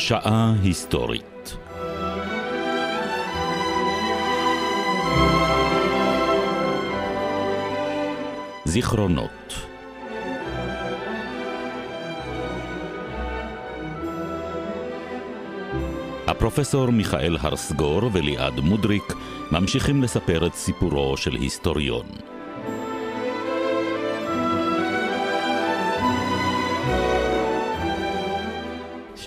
[0.00, 1.56] שעה היסטורית
[8.64, 9.54] זיכרונות
[16.26, 19.12] הפרופסור מיכאל הרסגור וליעד מודריק
[19.52, 22.29] ממשיכים לספר את סיפורו של היסטוריון.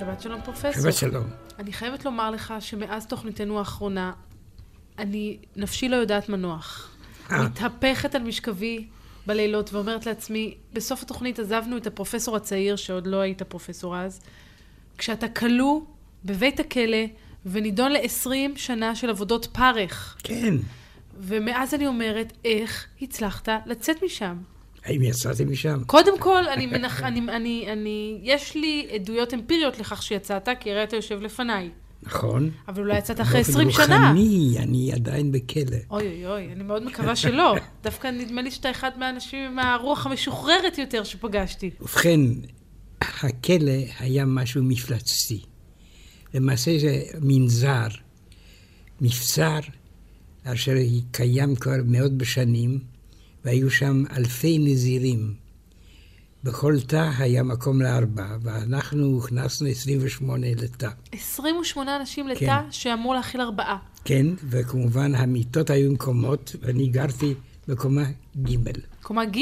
[0.06, 0.72] שבת שלום פרופסור.
[0.72, 1.24] שבת שלום.
[1.60, 4.12] אני חייבת לומר לך שמאז תוכניתנו האחרונה,
[5.00, 6.96] אני, נפשי לא יודעת מנוח.
[7.32, 7.44] אה.
[7.44, 8.88] מתהפכת על משכבי
[9.26, 14.22] בלילות ואומרת לעצמי, בסוף התוכנית עזבנו את הפרופסור הצעיר, שעוד לא היית פרופסור אז,
[14.98, 15.82] כשאתה כלוא
[16.26, 17.06] בבית הכלא
[17.46, 20.18] ונידון ל-20 שנה של עבודות פרך.
[20.24, 20.56] כן.
[21.18, 24.38] ומאז אני אומרת, איך הצלחת לצאת משם?
[24.86, 25.84] האם יצאתי משם?
[25.86, 27.04] קודם כל, אני מנח...
[27.08, 31.70] אני, אני, אני, יש לי עדויות אמפיריות לכך שיצאת, כי הרי אתה יושב לפניי.
[32.04, 32.50] נכון.
[32.68, 34.08] אבל אולי יצאת אחרי באופן 20 שנה.
[34.08, 35.78] רוחני, אני עדיין בכלא.
[35.92, 37.56] אוי אוי אוי, אני מאוד מקווה שלא.
[37.84, 41.70] דווקא נדמה לי שאתה אחד מהאנשים עם הרוח המשוחררת יותר שפגשתי.
[41.82, 42.20] ובכן,
[43.02, 45.42] הכלא היה משהו מפלצתי.
[46.34, 47.88] למעשה זה מנזר,
[49.02, 49.60] מבצר,
[50.44, 50.74] אשר
[51.12, 52.80] קיים כבר מאות בשנים,
[53.46, 55.34] והיו שם אלפי נזירים.
[56.44, 60.90] בכל תא היה מקום לארבע, ואנחנו הוכנסנו 28 לתא.
[61.12, 62.72] 28 אנשים לתא כן.
[62.72, 63.78] שאמור להכיל ארבעה.
[64.06, 67.34] כן, וכמובן המיטות היו מקומות, ואני גרתי
[67.68, 68.04] בקומה
[68.44, 68.56] ג'.
[69.02, 69.40] קומה ג',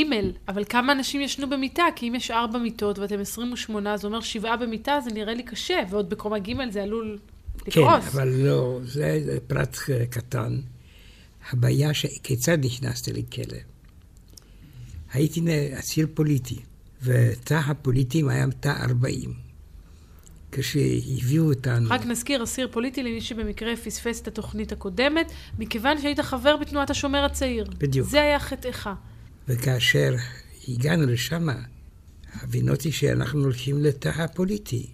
[0.47, 1.83] אבל כמה אנשים ישנו במיטה?
[1.95, 5.79] כי אם יש ארבע מיטות ואתם 28, זה אומר שבעה במיטה, זה נראה לי קשה,
[5.89, 7.17] ועוד בקומה ג' זה עלול
[7.57, 8.15] כן, לקרוס.
[8.15, 9.77] אבל לא, זה, פרט
[10.09, 10.59] קטן.
[11.51, 13.57] הבעיה שכיצד נכנסתי לכלא.
[15.13, 15.41] הייתי
[15.79, 16.59] אסיר פוליטי,
[17.03, 19.33] ותא הפוליטים היה תא 40.
[20.51, 21.89] כשהביאו אותנו...
[21.89, 27.25] רק נזכיר, אסיר פוליטי למי שבמקרה פספס את התוכנית הקודמת, מכיוון שהיית חבר בתנועת השומר
[27.25, 27.65] הצעיר.
[27.77, 28.07] בדיוק.
[28.07, 28.89] זה היה חטאך.
[29.47, 30.15] וכאשר
[30.67, 31.47] הגענו לשם,
[32.33, 34.87] הבינותי שאנחנו הולכים לתא הפוליטי.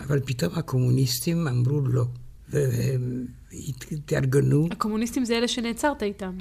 [0.00, 2.04] אבל פתאום הקומוניסטים אמרו לא,
[2.48, 3.26] והם
[3.92, 4.68] התארגנו.
[4.70, 6.38] הקומוניסטים זה אלה שנעצרת איתם.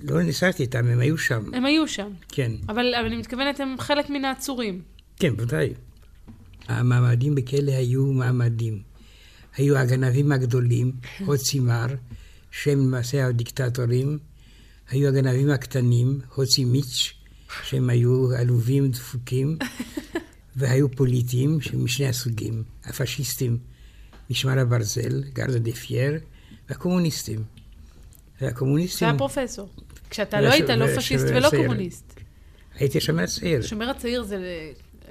[0.00, 1.54] לא נסעתי איתם, הם היו שם.
[1.54, 2.10] הם היו שם.
[2.28, 4.82] כן, אבל, אבל אני מתכוונת, הם חלק מן העצורים.
[5.16, 5.74] כן, ודאי.
[6.68, 8.82] המעמדים בכלא היו מעמדים.
[9.56, 10.92] היו הגנבים הגדולים,
[11.26, 11.86] הוצי מר,
[12.50, 14.18] שהם למעשה הדיקטטורים.
[14.90, 17.14] היו הגנבים הקטנים, הוצי מיץ',
[17.64, 19.58] שהם היו עלובים דפוקים.
[20.58, 23.58] והיו פוליטיים משני הסוגים, הפשיסטים,
[24.30, 26.18] משמר הברזל, גרדה דה פייר,
[26.68, 27.42] והקומוניסטים.
[28.40, 29.08] זה והקומוניסטים...
[29.08, 29.68] היה פרופסור.
[30.10, 31.50] כשאתה לא היית לא פשיסט ולא.
[31.50, 32.20] קומוניסט.
[32.74, 33.60] הייתי שומר צעיר.
[33.60, 34.38] השומר הצעיר זה...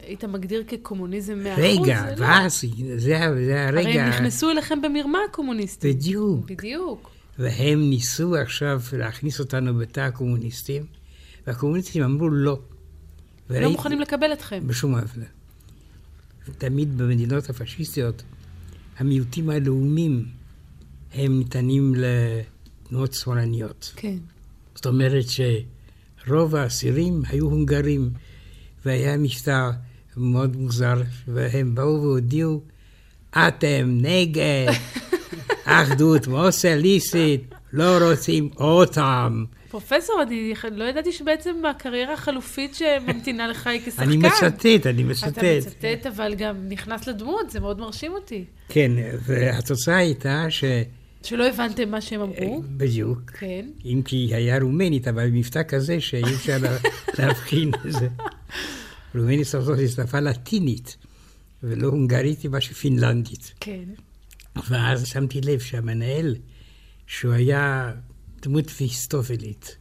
[0.07, 2.09] היית מגדיר כקומוניזם מאה רגע, אחוז?
[2.09, 2.25] זה לא.
[2.25, 2.63] ואז
[2.97, 4.03] זה ה- זה הרי הרגע...
[4.03, 5.91] הם נכנסו אליכם במרמה הקומוניסטים.
[5.93, 6.45] בדיוק.
[6.51, 7.11] בדיוק.
[7.39, 10.85] והם ניסו עכשיו להכניס אותנו בתא הקומוניסטים,
[11.47, 12.59] והקומוניסטים אמרו לא.
[13.49, 14.67] לא מוכנים לקבל אתכם.
[14.67, 15.21] בשום אופן.
[16.57, 18.23] תמיד במדינות הפשיסטיות,
[18.97, 20.25] המיעוטים הלאומיים
[21.13, 23.93] הם ניתנים לתנועות שמאלניות.
[23.95, 24.17] כן.
[24.77, 25.25] זאת אומרת
[26.27, 28.09] שרוב האסירים היו הונגרים,
[28.85, 29.69] והיה משטר
[30.17, 32.61] מאוד מוזר, והם באו והודיעו,
[33.29, 34.67] אתם נגד
[35.65, 39.45] אחדות מוסליסטית, לא רוצים אותם.
[39.69, 44.03] פרופסור, אני לא ידעתי שבעצם הקריירה החלופית שממתינה לך היא כשחקן.
[44.03, 45.43] אני מצטט, אני אתה מצטט.
[45.43, 48.45] מצטט, אבל גם נכנס לדמות, זה מאוד מרשים אותי.
[48.69, 48.91] כן,
[49.25, 50.63] והתוצאה הייתה ש...
[51.27, 52.63] שלא הבנתם מה שהם אמרו.
[52.77, 53.31] בדיוק.
[53.31, 53.65] כן.
[53.85, 56.77] אם כי היה רומנית, אבל מבטא כזה שאי אפשר לה-
[57.19, 58.07] להבחין בזה.
[59.15, 60.97] רומנית סוף סוף היא שפה לטינית,
[61.63, 63.53] ולא הונגרית, היא משהו פינלנדית.
[63.59, 63.83] כן.
[64.69, 66.35] ואז שמתי לב שהמנהל,
[67.07, 67.91] שהוא היה
[68.41, 69.77] דמות פיסטופלית,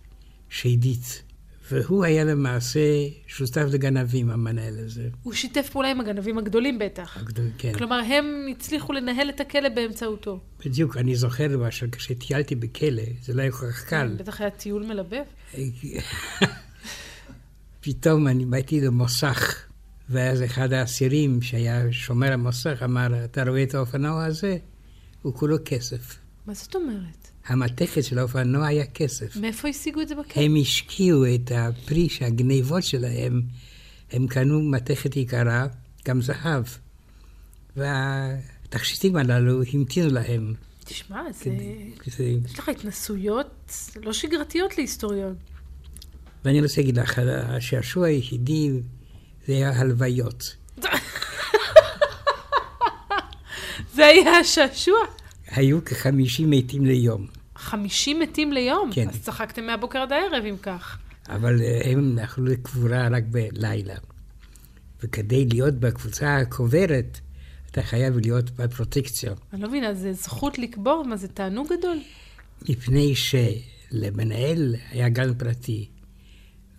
[0.51, 1.23] שדית,
[1.71, 2.81] והוא היה למעשה
[3.27, 5.09] שותף לגנבים, המנהל הזה.
[5.23, 7.17] הוא שיתף פעולה עם הגנבים הגדולים בטח.
[7.17, 7.73] הגדול, כן.
[7.73, 10.41] כלומר, הם הצליחו לנהל את הכלא באמצעותו.
[10.65, 14.17] בדיוק, אני זוכר למשל, כשטיילתי בכלא, זה לא היה כל כך קל.
[14.19, 15.23] בטח היה טיול מלבב.
[17.81, 19.67] פתאום אני באתי למוסך,
[20.09, 24.57] ואז אחד האסירים שהיה שומר המוסך אמר, אתה רואה את האופנוע הזה?
[25.23, 26.19] הוא כולו כסף.
[26.47, 27.26] מה זאת אומרת?
[27.47, 29.37] המתכת של האופנוע היה כסף.
[29.37, 30.43] מאיפה השיגו את זה בכלא?
[30.43, 33.43] הם השקיעו את הפרי שהגניבות שלהם,
[34.13, 35.67] הם קנו מתכת יקרה,
[36.05, 36.65] גם זהב.
[37.77, 40.55] והתכשיטים הללו המתינו להם.
[40.85, 41.45] תשמע, זה...
[41.45, 43.73] כדי- כדי- יש לך התנסויות
[44.03, 45.35] לא שגרתיות להיסטוריון.
[46.45, 48.71] ואני רוצה להגיד לך, השעשוע היחידי
[49.47, 50.57] זה היה הלוויות.
[53.95, 54.97] זה היה השעשוע.
[55.49, 57.27] היו כחמישים מתים ליום.
[57.67, 58.91] 50 מתים ליום?
[58.93, 59.09] כן.
[59.09, 60.99] אז צחקתם מהבוקר עד הערב, אם כך.
[61.29, 63.95] אבל אה, הם אכלו לקבורה רק בלילה.
[65.03, 67.21] וכדי להיות בקבוצה הקוברת,
[67.71, 69.33] אתה חייב להיות בפרוטקציה.
[69.53, 71.05] אני לא מבינה, זה זכות לקבור?
[71.05, 71.99] מה, זה תענוג גדול?
[72.69, 75.89] מפני שלמנהל היה גן פרטי,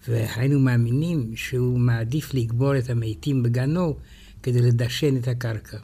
[0.08, 3.98] והיינו מאמינים שהוא מעדיף לקבור את המתים בגנו
[4.44, 5.78] כדי לדשן את הקרקע.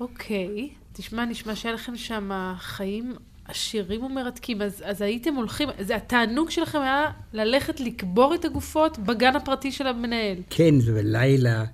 [0.00, 0.70] אוקיי.
[0.92, 3.14] תשמע, נשמע שהיה לכם שם חיים
[3.48, 4.62] עשירים ומרתקים.
[4.62, 9.86] אז, אז הייתם הולכים, זה התענוג שלכם היה ללכת לקבור את הגופות בגן הפרטי של
[9.86, 10.36] המנהל.
[10.50, 11.64] כן, ובלילה...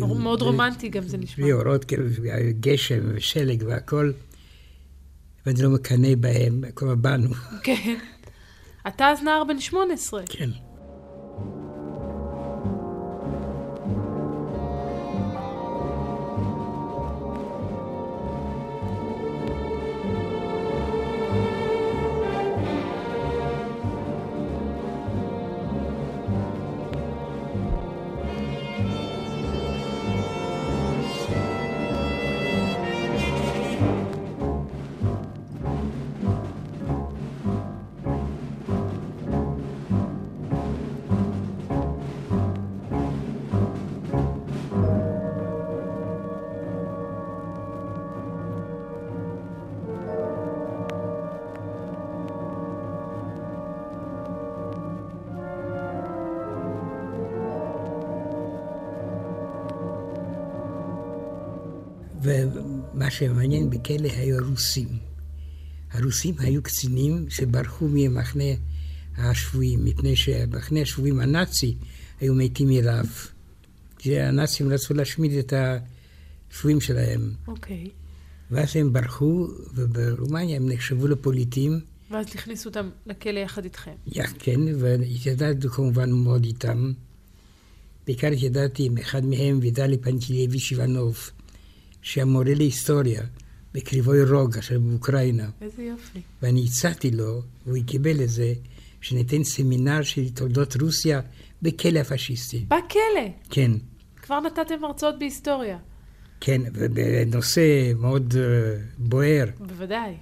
[0.00, 1.44] מאוד רומנטי גם זה נשמע.
[1.44, 2.04] בלי אורות, כאילו,
[2.60, 4.12] גשם ושלג והכל.
[5.46, 7.28] ואני לא מקנא בהם, כלומר בנו.
[7.62, 7.96] כן.
[8.88, 10.22] אתה אז נער בן 18.
[10.26, 10.50] כן.
[63.20, 64.88] שמעניין בכלא היו הרוסים.
[65.90, 68.44] הרוסים היו קצינים שברחו ממחנה
[69.16, 71.74] השבויים, מפני שמחנה השבויים הנאצי
[72.20, 73.08] היו מתים מרעב.
[73.98, 75.52] כי הנאצים רצו להשמיד את
[76.50, 77.32] השבויים שלהם.
[77.48, 77.90] אוקיי.
[78.50, 81.80] ואז הם ברחו, וברומניה הם נחשבו לפוליטים.
[82.10, 83.94] ואז הכניסו אותם לכלא יחד איתכם.
[84.06, 86.92] יא, כן, והתיידדתי כמובן מאוד איתם.
[88.06, 91.30] בעיקר התיידדתי עם אחד מהם, וידלי פנטילייביץ' איבנוב,
[92.02, 93.22] שהיה מורה להיסטוריה
[93.74, 95.48] בקריבוי רוגה שבאוקראינה.
[95.60, 96.20] איזה יופי.
[96.42, 98.52] ואני הצעתי לו, והוא קיבל את זה,
[99.00, 101.20] שניתן סמינר של תולדות רוסיה
[101.62, 102.58] בכלא הפשיסטי.
[102.58, 103.28] בכלא.
[103.50, 103.72] כן,
[104.22, 105.78] כבר נתתם הרצאות בהיסטוריה.
[106.40, 109.44] כן, ובנושא מאוד אה, בוער.
[109.58, 110.14] בוודאי.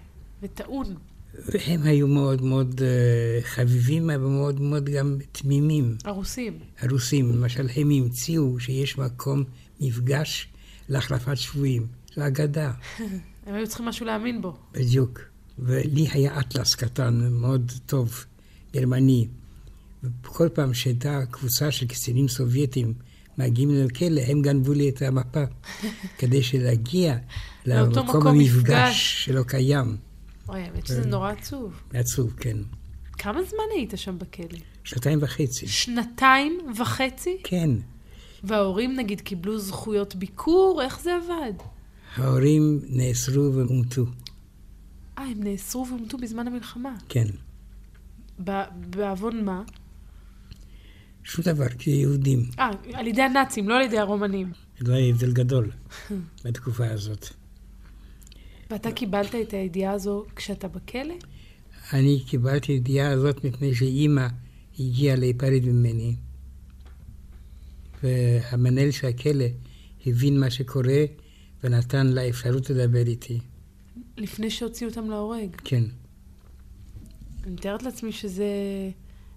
[0.43, 0.95] וטעון.
[1.35, 5.97] והם היו מאוד מאוד אה, חביבים, אבל מאוד מאוד גם תמימים.
[6.05, 6.59] הרוסים.
[6.81, 9.45] הרוסים, למשל, הם המציאו שיש מקום
[9.81, 10.49] מפגש
[10.89, 11.87] להחלפת שבויים.
[12.15, 12.73] זו אגדה,
[13.47, 14.57] הם היו צריכים משהו להאמין בו.
[14.73, 15.21] בדיוק.
[15.59, 18.25] ולי היה אטלס קטן, מאוד טוב,
[18.73, 19.29] גרמני.
[20.03, 22.95] וכל פעם שהייתה קבוצה של קצינים סובייטים
[23.39, 25.45] מגיעים לכלא, הם גנבו לי את המפה,
[26.19, 27.17] כדי שלהגיע
[27.67, 28.57] למקום מקום מפגש.
[28.57, 29.97] המפגש שלא קיים.
[30.49, 31.81] אוי, האמת שזה נורא עצוב.
[31.95, 32.57] עצוב, כן.
[33.13, 34.59] כמה זמן היית שם בכלא?
[34.85, 35.69] שנתיים וחצי.
[35.69, 37.37] שנתיים וחצי?
[37.45, 37.71] כן.
[38.45, 40.83] וההורים נגיד קיבלו זכויות ביקור?
[40.83, 41.53] איך זה עבד?
[42.17, 44.05] ההורים נאסרו והומתו.
[45.19, 46.95] אה, הם נאסרו והומתו בזמן המלחמה.
[47.09, 47.27] כן.
[48.39, 49.63] בעוון מה?
[51.25, 52.51] שום דבר, כיהודים.
[52.59, 54.53] אה, על ידי הנאצים, לא על ידי הרומנים.
[54.79, 55.71] זה לא היה הבדל גדול
[56.45, 57.27] בתקופה הזאת.
[58.71, 61.15] ואתה קיבלת את הידיעה הזו כשאתה בכלא?
[61.93, 64.27] אני קיבלתי את הידיעה הזאת מפני שאימא
[64.79, 66.15] הגיעה להיפרד ממני.
[68.03, 69.45] והמנהל של הכלא
[70.07, 71.05] הבין מה שקורה
[71.65, 73.39] ונתן לה אפשרות לדבר איתי.
[74.17, 75.57] לפני שהוציאו אותם להורג.
[75.65, 75.85] כן.
[77.45, 78.45] אני מתארת לעצמי שזה...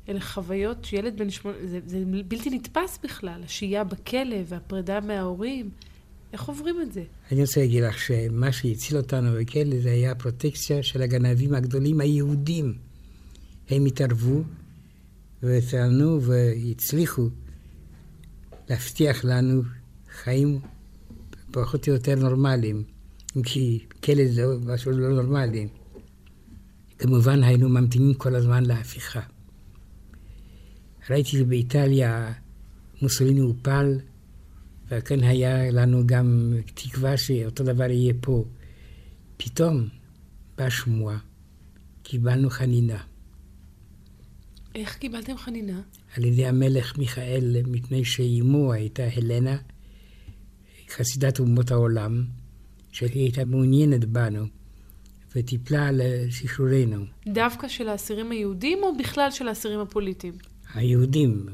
[0.09, 1.57] אלה חוויות שילד בן שמונה...
[1.65, 5.69] זה, זה בלתי נתפס בכלל, השהייה בכלא והפרידה מההורים.
[6.33, 7.03] איך עוברים את זה?
[7.31, 12.73] אני רוצה להגיד לך שמה שהציל אותנו בכלא זה היה הפרוטקציה של הגנבים הגדולים היהודים.
[13.69, 14.41] הם התערבו
[15.43, 17.29] וטענו והצליחו
[18.71, 19.61] להבטיח לנו
[20.11, 20.59] חיים
[21.51, 22.83] פחות או יותר נורמליים.
[23.37, 25.67] אם כי כלא זה משהו לא נורמלי.
[26.99, 29.21] כמובן היינו ממתינים כל הזמן להפיכה.
[31.09, 32.33] ראיתי שבאיטליה
[33.01, 33.99] מוסוליני הופל,
[34.89, 38.45] וכן היה לנו גם תקווה שאותו דבר יהיה פה.
[39.37, 39.87] פתאום
[40.57, 41.17] באה שמועה,
[42.03, 43.03] קיבלנו חנינה
[44.75, 45.81] איך קיבלתם חנינה?
[46.17, 49.57] על ידי המלך מיכאל, מפני שאימו הייתה הלנה,
[50.89, 52.23] חסידת אומות העולם,
[52.91, 54.45] שהיא הייתה מעוניינת בנו,
[55.35, 57.05] וטיפלה על שחרורנו.
[57.27, 60.33] דווקא של האסירים היהודים או בכלל של האסירים הפוליטיים?
[60.73, 61.45] היהודים,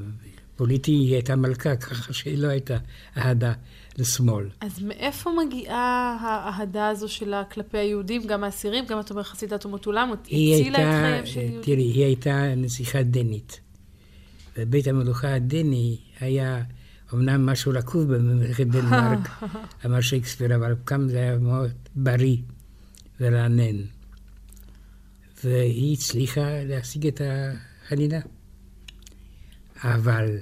[0.56, 2.76] פוליטי היא הייתה מלכה, ככה שהיא לא הייתה
[3.16, 3.52] אהדה
[3.98, 4.48] לשמאל.
[4.60, 9.86] אז מאיפה מגיעה האהדה הזו שלה כלפי היהודים, גם האסירים, גם את אומר חסידת אומות
[9.86, 11.62] עולם, היא הצילה את הייתה, חייהם של יהודים?
[11.62, 13.60] תראי, היא הייתה נסיכה דנית.
[14.58, 16.62] ובית המלוכה הדני היה
[17.14, 19.28] אמנם משהו רקוב במלכת דנמרק,
[19.86, 22.36] אמר שייקספיר, אבל כאן זה היה מאוד בריא
[23.20, 23.76] ורענן.
[25.44, 28.20] והיא הצליחה להשיג את החנינה.
[29.82, 30.38] אבל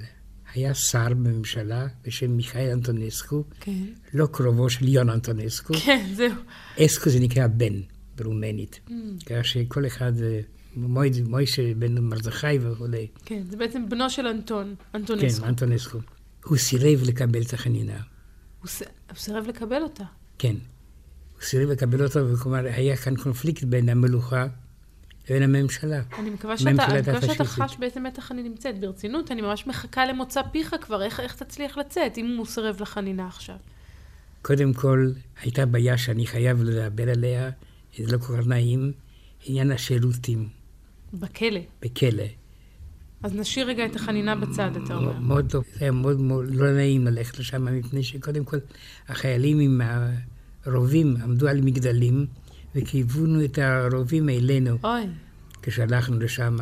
[0.53, 3.85] היה שר בממשלה בשם מיכאל אנטונסקו, כן.
[4.13, 5.73] לא קרובו של יון אנטונסקו.
[5.73, 6.33] כן, זהו.
[6.79, 7.81] אסקו זה נקרא בן
[8.15, 8.79] ברומנית.
[9.25, 10.39] ככה שכל אחד, אה,
[11.27, 13.07] מוישה בן מרדכי וכולי.
[13.25, 15.45] כן, זה בעצם בנו של אנטון, כן, אנטונסקו.
[15.45, 15.97] אנטונסקו.
[16.45, 17.97] הוא סירב לקבל את החנינה.
[18.61, 20.03] הוא ס- הוא סירב לקבל אותה.
[20.39, 20.55] כן.
[21.33, 24.45] הוא סירב לקבל אותו, וכלומר, היה כאן קונפליקט בין המלוכה
[25.29, 26.01] לבין הממשלה.
[26.19, 27.43] אני מקווה שאתה, אני מקווה שאתה.
[27.45, 28.79] חש באיזה מתח אני נמצאת.
[28.79, 33.27] ברצינות, אני ממש מחכה למוצא פיך כבר, איך, איך תצליח לצאת, אם הוא סירב לחנינה
[33.27, 33.55] עכשיו.
[34.41, 37.49] קודם כל, הייתה בעיה שאני חייב לדבר עליה,
[37.97, 38.91] זה לא כל כך נעים,
[39.45, 40.49] עניין השירותים
[41.13, 41.59] בכלא.
[41.81, 42.23] בכלא.
[43.23, 45.19] אז נשאיר רגע את החנינה בצד, אתה אומר.
[45.19, 48.57] מאוד לא, זה היה מאוד מאוד לא נעים ללכת לשם, מפני שקודם כל
[49.07, 49.81] החיילים עם
[50.65, 52.25] הרובים עמדו על מגדלים
[52.75, 55.03] וכיוונו את הרובים אלינו אוי,
[55.61, 56.57] כשהלכנו לשם.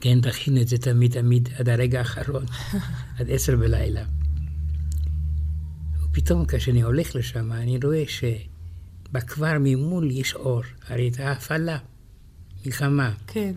[0.00, 2.44] כן, תכין את זה תמיד תמיד עד הרגע האחרון,
[3.18, 4.04] עד עשר בלילה.
[6.04, 11.78] ופתאום כשאני הולך לשם, אני רואה שבכבר ממול יש אור, הרי הייתה הפעלה,
[12.66, 13.12] מלחמה.
[13.26, 13.52] כן.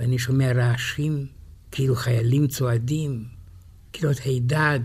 [0.00, 1.26] ואני שומע רעשים,
[1.70, 3.24] כאילו חיילים צועדים,
[3.92, 4.80] כאילו את הידד,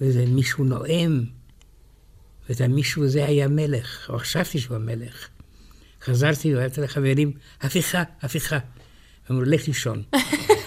[0.00, 1.24] ואיזה מישהו נואם,
[2.48, 5.28] ואת המישהו הזה היה מלך, או חשבתי שהוא המלך.
[6.02, 8.58] חזרתי ואמרתי לחברים, הפיכה, הפיכה.
[9.30, 10.02] אמרו, לך לישון.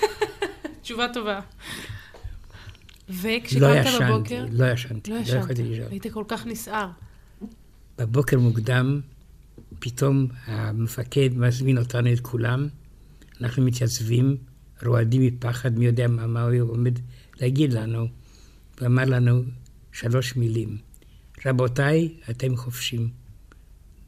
[0.82, 1.40] תשובה טובה.
[3.10, 4.46] לא וכשקמת ישנתי, בבוקר...
[4.52, 5.44] לא ישנתי, לא לא ישנת.
[5.44, 5.86] יכולתי לישון.
[5.92, 6.90] היית כל כך נסער.
[7.98, 9.02] בבוקר מוקדם,
[9.80, 12.68] פתאום המפקד מזמין אותנו את כולם,
[13.42, 14.38] אנחנו מתייצבים,
[14.86, 17.00] רועדים מפחד, מי יודע מה, מה הוא עומד
[17.42, 18.08] להגיד לנו.
[18.80, 19.44] הוא אמר לנו
[19.92, 20.78] שלוש מילים,
[21.46, 23.10] רבותיי, אתם חופשים.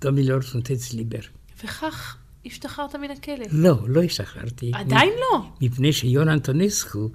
[0.01, 1.19] דומינור סונטץ ליבר.
[1.63, 3.45] וכך השתחררת מן הכלא.
[3.51, 4.71] לא, לא השתחררתי.
[4.73, 5.49] עדיין לא.
[5.61, 7.09] מפני שיון אנטונסקו,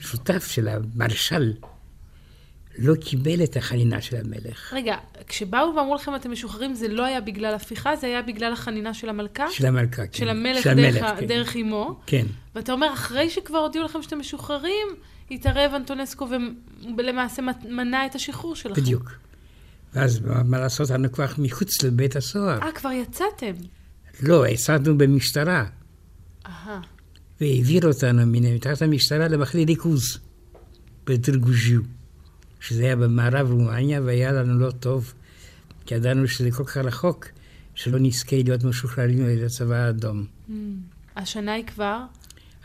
[0.00, 1.52] שותף של המרשל,
[2.80, 4.72] לא קיבל את החנינה של המלך.
[4.72, 4.96] רגע,
[5.26, 9.08] כשבאו ואמרו לכם אתם משוחררים, זה לא היה בגלל הפיכה, זה היה בגלל החנינה של
[9.08, 9.46] המלכה?
[9.50, 10.18] של המלכה, כן.
[10.18, 11.26] של המלך של דרך, המלך, ה- כן.
[11.26, 12.00] דרך אמו?
[12.06, 12.26] כן.
[12.54, 14.86] ואתה אומר, אחרי שכבר הודיעו לכם שאתם משוחררים,
[15.30, 16.28] התערב אנטונסקו
[16.98, 18.80] ולמעשה מנע את השחרור שלכם.
[18.82, 19.10] בדיוק.
[19.94, 22.62] ואז מה לעשות, אנחנו כבר מחוץ לבית הסוהר.
[22.62, 23.52] אה, כבר יצאתם.
[24.22, 25.64] לא, יצאנו במשטרה,
[26.46, 26.80] אהה.
[27.40, 30.18] והעביר אותנו מתחת המשטרה למחנה ריכוז
[31.06, 31.80] בדרגוז'יו,
[32.60, 35.12] שזה היה במערב רומניה, והיה לנו לא טוב,
[35.86, 37.26] כי ידענו שזה כל כך רחוק,
[37.74, 40.26] שלא נזכה להיות משוחררים על ידי הצבא האדום.
[41.16, 41.98] השנה היא כבר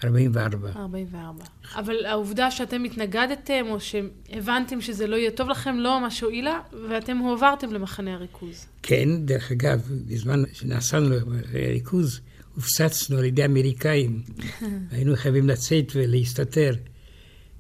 [0.04, 0.70] 44.
[0.75, 1.44] 44.
[1.75, 6.60] אבל העובדה שאתם התנגדתם, או שהבנתם שזה לא יהיה טוב לכם, לא ממש הועילה,
[6.90, 8.66] ואתם הועברתם למחנה הריכוז.
[8.84, 11.16] כן, דרך אגב, בזמן שנסענו
[11.54, 12.20] לריכוז,
[12.56, 14.22] הופצצנו על ידי האמריקאים.
[14.92, 16.74] היינו חייבים לצאת ולהסתתר.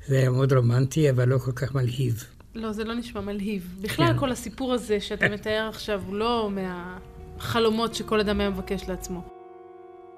[0.07, 2.23] זה היה מאוד רומנטי, אבל לא כל כך מלהיב.
[2.55, 3.77] לא, זה לא נשמע מלהיב.
[3.81, 4.19] בכלל, כן.
[4.19, 9.21] כל הסיפור הזה שאתה מתאר עכשיו הוא לא מהחלומות שכל אדם היה מבקש לעצמו.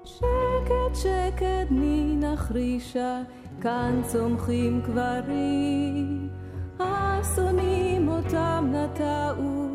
[0.04, 3.22] שקט שקט נינה חרישה,
[3.62, 6.28] כאן צומחים קברים.
[6.78, 9.68] האסונים אותם נטעו,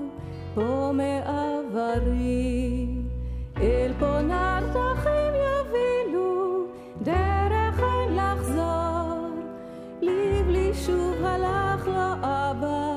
[0.55, 2.87] פה מעברי.
[3.57, 6.65] אל פונת דרכים יובילו,
[7.01, 7.42] דרך
[10.85, 12.95] שוב הלך לו אבא,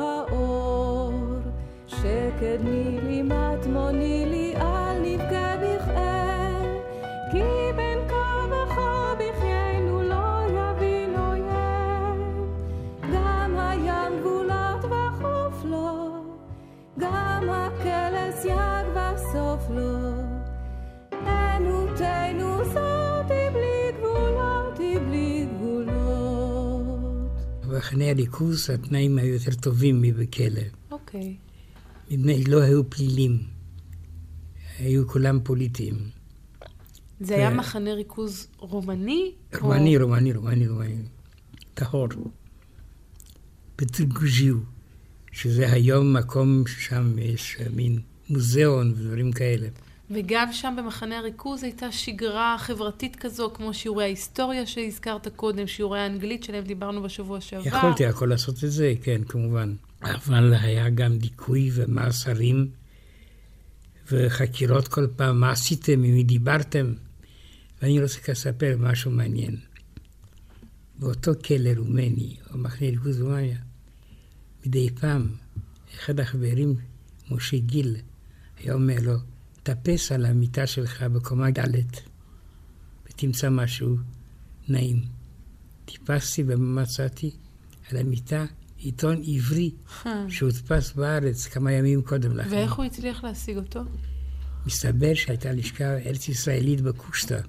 [0.00, 1.12] האור.
[1.86, 6.66] שקד נילי מטמוני לי אל נבכה בכאב,
[7.30, 7.42] כי
[7.76, 12.20] בין כה וכה בחיינו לא יבין אויב.
[13.14, 16.24] גם הים גבולות וחוף לו,
[16.98, 20.12] גם הקלס יג וסוף לו.
[21.26, 23.01] ענותנו זאת
[27.82, 30.60] במחנה הריכוז התנאים היו יותר טובים מבכלא.
[30.90, 31.36] אוקיי.
[32.10, 33.38] מפני שלא היו פלילים.
[34.78, 35.94] היו כולם פוליטיים.
[37.20, 39.32] זה היה ו- מחנה ריכוז רומני?
[39.54, 40.94] או- רומני, רומני, רומני, רומני.
[41.74, 42.08] טהור.
[43.78, 44.56] בטרגוז'יו,
[45.32, 49.68] שזה היום מקום ששם יש מין מוזיאון ודברים כאלה.
[50.14, 56.44] וגם שם במחנה הריכוז הייתה שגרה חברתית כזו, כמו שיעורי ההיסטוריה שהזכרת קודם, שיעורי האנגלית
[56.44, 57.66] שלהם דיברנו בשבוע שעבר.
[57.66, 59.74] יכולתי הכל לעשות את זה, כן, כמובן.
[60.02, 62.70] אבל היה גם דיכוי ומאסרים
[64.12, 66.92] וחקירות כל פעם, מה עשיתם, עם מי דיברתם.
[67.82, 69.56] ואני רוצה לספר משהו מעניין.
[70.98, 73.58] באותו כלא רומני, או מחנה ריכוז רומניה,
[74.66, 75.28] מדי פעם,
[75.94, 76.74] אחד החברים,
[77.30, 77.96] משה גיל,
[78.58, 79.14] היה אומר לו,
[79.62, 81.68] טפס על המיטה שלך בקומה ד'
[83.06, 83.96] ותמצא משהו
[84.68, 85.02] נעים.
[85.84, 87.30] טיפסתי ומצאתי
[87.90, 88.44] על המיטה
[88.78, 89.70] עיתון עברי
[90.28, 92.50] שהודפס בארץ כמה ימים קודם לכן.
[92.50, 93.80] ואיך הוא הצליח להשיג אותו?
[94.66, 97.40] מסתבר שהייתה לשכה ארץ ישראלית בקושטא.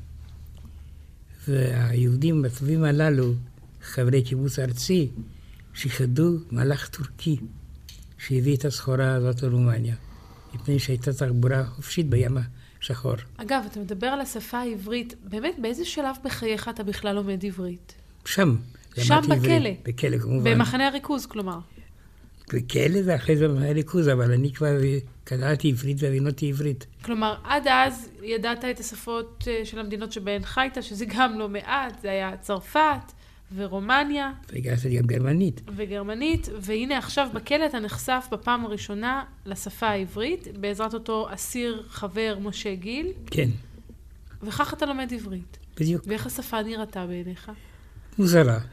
[1.48, 3.34] והיהודים הטובים הללו,
[3.82, 5.10] חברי קיבוץ ארצי,
[5.74, 7.38] שיחדו מלאך טורקי
[8.18, 9.96] שהביא את הסחורה הזאת לרומניה,
[10.54, 12.38] מפני שהייתה תחבורה חופשית בים
[12.82, 13.16] השחור.
[13.38, 17.96] אגב, אתה מדבר על השפה העברית, באמת, באיזה שלב בחייך אתה בכלל לומד עברית?
[18.26, 18.56] שם.
[18.98, 19.80] שם למדתי עברית.
[19.84, 19.94] בכלא.
[19.94, 20.52] בכלא, כמובן.
[20.52, 21.60] במחנה הריכוז, כלומר.
[22.54, 24.78] בכלא ואחרי זה במחנה ריכוז, אבל אני כבר
[25.24, 26.86] קראתי עברית והבינותי עברית.
[27.06, 32.02] כלומר, עד אז ידעת את השפות אה, של המדינות שבהן חיית, שזה גם לא מעט,
[32.02, 33.12] זה היה צרפת
[33.56, 35.62] ורומניה והגעתי גם גרמנית.
[35.76, 42.76] וגרמנית, והנה עכשיו בכלא אתה נחשף בפעם הראשונה לשפה העברית, בעזרת אותו אסיר חבר משה
[42.76, 43.50] גיל, כן,
[44.44, 45.58] וכך אתה לומד עברית.
[45.80, 46.04] בדיוק.
[46.08, 47.52] ואיך השפה נראתה בעיניך?
[48.18, 48.60] מוזרה.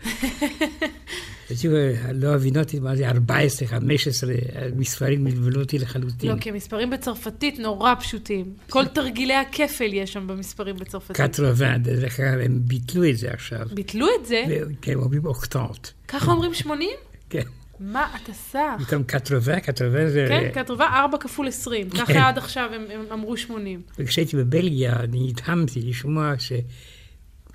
[1.51, 1.75] בדיוק,
[2.15, 6.31] לא הבינותי מה זה 14, 15, המספרים נבלבלו אותי לחלוטין.
[6.31, 8.55] לא, כי המספרים בצרפתית נורא פשוטים.
[8.71, 11.17] כל תרגילי הכפל יש שם במספרים בצרפתית.
[11.17, 13.67] קטרוון, דרך אגב, הם ביטלו את זה עכשיו.
[13.75, 14.45] ביטלו את זה?
[14.83, 15.89] כן, אומרים אוקטנט.
[16.09, 16.91] ככה אומרים 80?
[17.31, 17.43] כן.
[17.81, 18.59] מה אתה סח?
[18.79, 20.27] במקום קטרוון, קטרוון זה...
[20.29, 21.91] כן, כתובה 4 כפול 20.
[21.91, 21.99] כן.
[21.99, 23.83] ככה עד עכשיו הם הם אמרו 80.
[23.99, 26.33] וכשהייתי בבלגיה, אני נדהמתי לשמוע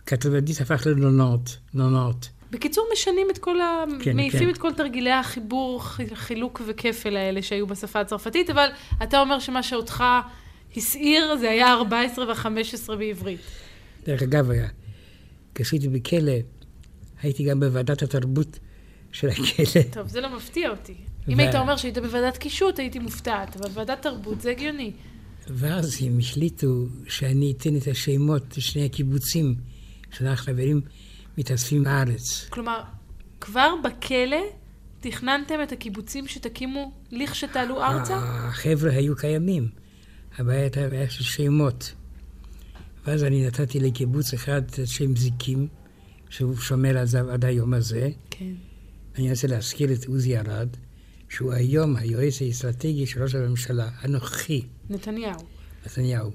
[0.04, 2.30] שקטרובנית הפך לנונות, נונות.
[2.56, 3.84] בקיצור, משנים את כל ה...
[4.02, 4.50] כן, מעיפים כן.
[4.50, 5.82] את כל תרגילי החיבור,
[6.14, 8.68] חילוק וכפל האלה שהיו בשפה הצרפתית, אבל
[9.04, 10.04] אתה אומר שמה שאותך
[10.78, 13.40] הסעיר זה היה 14 ו-15 בעברית.
[14.06, 14.68] דרך אגב, היה-
[15.56, 16.32] כשהייתי בכלא,
[17.22, 18.60] הייתי גם בוועדת התרבות
[19.12, 19.82] של הכלא.
[19.92, 20.94] טוב, זה לא מפתיע אותי.
[21.28, 24.92] ו- אם היית אומר שהיית בוועדת קישוט, הייתי מופתעת, אבל ועדת תרבות זה הגיוני.
[25.48, 26.68] ואז הם החליטו
[27.08, 29.56] שאני אתן את השמות לשני הקיבוצים
[30.18, 30.82] שאנחנו חברים
[31.38, 32.48] מתאספים בארץ.
[32.50, 32.82] כלומר,
[33.42, 34.42] כבר בכלא
[35.00, 38.18] תכננתם את הקיבוצים שתקימו לכשתעלו ארצה?
[38.18, 39.70] החבר'ה היו קיימים,
[40.38, 41.94] הבעיה הייתה בעיה של שמות.
[43.06, 45.68] ואז אני נתתי לקיבוץ אחד את שם זיקים,
[46.30, 48.10] שהוא שומר על זה עד היום הזה.
[48.30, 48.54] כן.
[49.18, 50.70] אני רוצה להזכיר את עוזי ארד,
[51.30, 55.40] שהוא היום היועץ האסטרטגי של ראש הממשלה, הנוכחי, נתניהו.
[55.86, 56.32] נתניהו.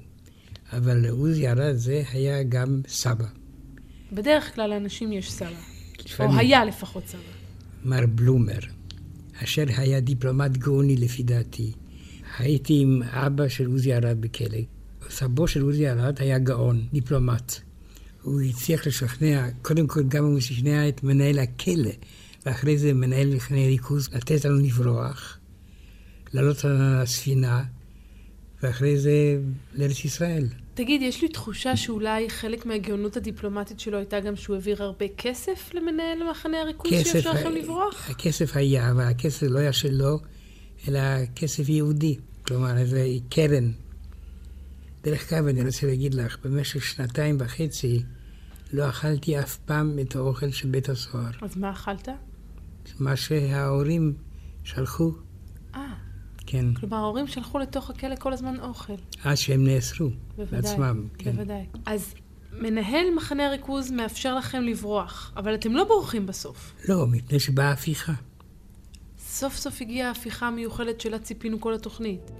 [0.72, 3.39] אבל לעוזי ארד זה היה גם סבא.
[4.12, 5.48] בדרך כלל לאנשים יש סבא.
[6.20, 6.36] או.
[6.36, 7.20] היה לפחות סבא.
[7.84, 8.58] מר בלומר,
[9.44, 11.72] אשר היה דיפלומט גאוני לפי דעתי.
[12.38, 14.58] הייתי עם אבא של עוזי ארד בכלא.
[15.10, 17.54] סבו של עוזי ארד היה גאון, דיפלומט.
[18.22, 21.90] הוא הצליח לשכנע, קודם כל גם הוא שכנע את מנהל הכלא,
[22.46, 25.38] ואחרי זה מנהל מחנה ריכוז, לתת לנו לברוח,
[26.32, 27.64] לעלות על הספינה,
[28.62, 29.40] ואחרי זה
[29.74, 30.48] לארץ ישראל.
[30.74, 35.70] תגיד, יש לי תחושה שאולי חלק מהגאונות הדיפלומטית שלו הייתה גם שהוא העביר הרבה כסף
[35.74, 38.10] למנהל מחנה הריכוז שאפשר לכם לברוח?
[38.10, 40.18] הכסף היה, אבל הכסף לא היה שלו,
[40.88, 41.00] אלא
[41.36, 42.16] כסף יהודי.
[42.42, 43.72] כלומר, זה קרן.
[45.02, 48.02] דרך אגב, אני רוצה להגיד לך, במשך שנתיים וחצי
[48.72, 51.30] לא אכלתי אף פעם את האוכל של בית הסוהר.
[51.42, 52.08] אז מה אכלת?
[53.00, 54.14] מה שההורים
[54.64, 55.12] שלחו,
[55.74, 55.94] אה,
[56.50, 58.92] כן, כלומר ההורים שלחו לתוך הכלא כל הזמן אוכל.
[59.24, 60.60] עד שהם נאסרו בוודאי.
[60.62, 61.06] בעצמם.
[61.18, 61.32] כן.
[61.32, 61.66] בוודאי.
[61.86, 62.14] אז
[62.52, 66.72] מנהל מחנה הריכוז מאפשר לכם לברוח, אבל אתם לא בורחים בסוף.
[66.88, 68.12] לא, מפני שבאה הפיכה.
[69.18, 72.30] סוף סוף הגיעה ההפיכה המיוחלת שלה ציפינו כל התוכנית.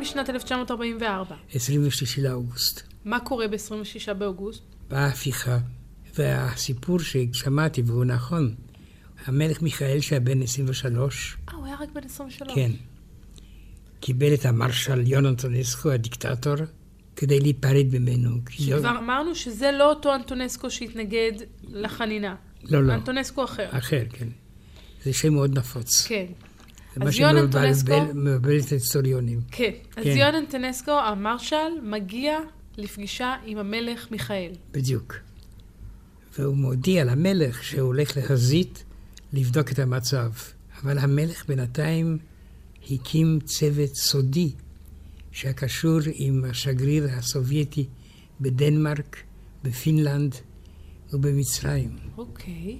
[0.00, 1.36] בשנת 1944.
[1.54, 2.82] 26 לאוגוסט.
[3.04, 4.62] מה קורה ב-26 באוגוסט?
[4.88, 5.58] באה ההפיכה,
[6.18, 8.54] והסיפור ששמעתי, והוא נכון,
[9.26, 12.54] המלך מיכאל שהיה בן 23, אה, הוא היה רק בן 23.
[12.54, 12.70] כן,
[14.00, 16.54] קיבל את המרשל יונתונסקו, הדיקטטור,
[17.16, 18.30] כדי להיפרד ממנו.
[18.46, 21.32] כי לא- שכבר אמרנו שזה לא אותו אנטונסקו שהתנגד
[21.68, 22.34] לחנינה.
[22.62, 23.66] לא, לא, אנטונסקו אחר.
[23.70, 24.28] אחר, כן.
[25.04, 26.06] זה שם מאוד נפוץ.
[26.06, 26.26] כן.
[26.98, 29.40] מה שמבלבל את ההיסטוריונים.
[29.50, 29.70] כן.
[29.96, 30.16] אז כן.
[30.16, 32.38] יון אנטונסקו, המרשל, מגיע
[32.76, 34.52] לפגישה עם המלך מיכאל.
[34.72, 35.14] בדיוק.
[36.38, 38.84] והוא מודיע למלך שהוא הולך לחזית
[39.32, 40.30] לבדוק את המצב.
[40.82, 42.18] אבל המלך בינתיים
[42.90, 44.52] הקים צוות סודי
[45.32, 47.86] שהיה קשור עם השגריר הסובייטי
[48.40, 49.22] בדנמרק,
[49.64, 50.34] בפינלנד
[51.12, 51.96] ובמצרים.
[52.16, 52.78] אוקיי.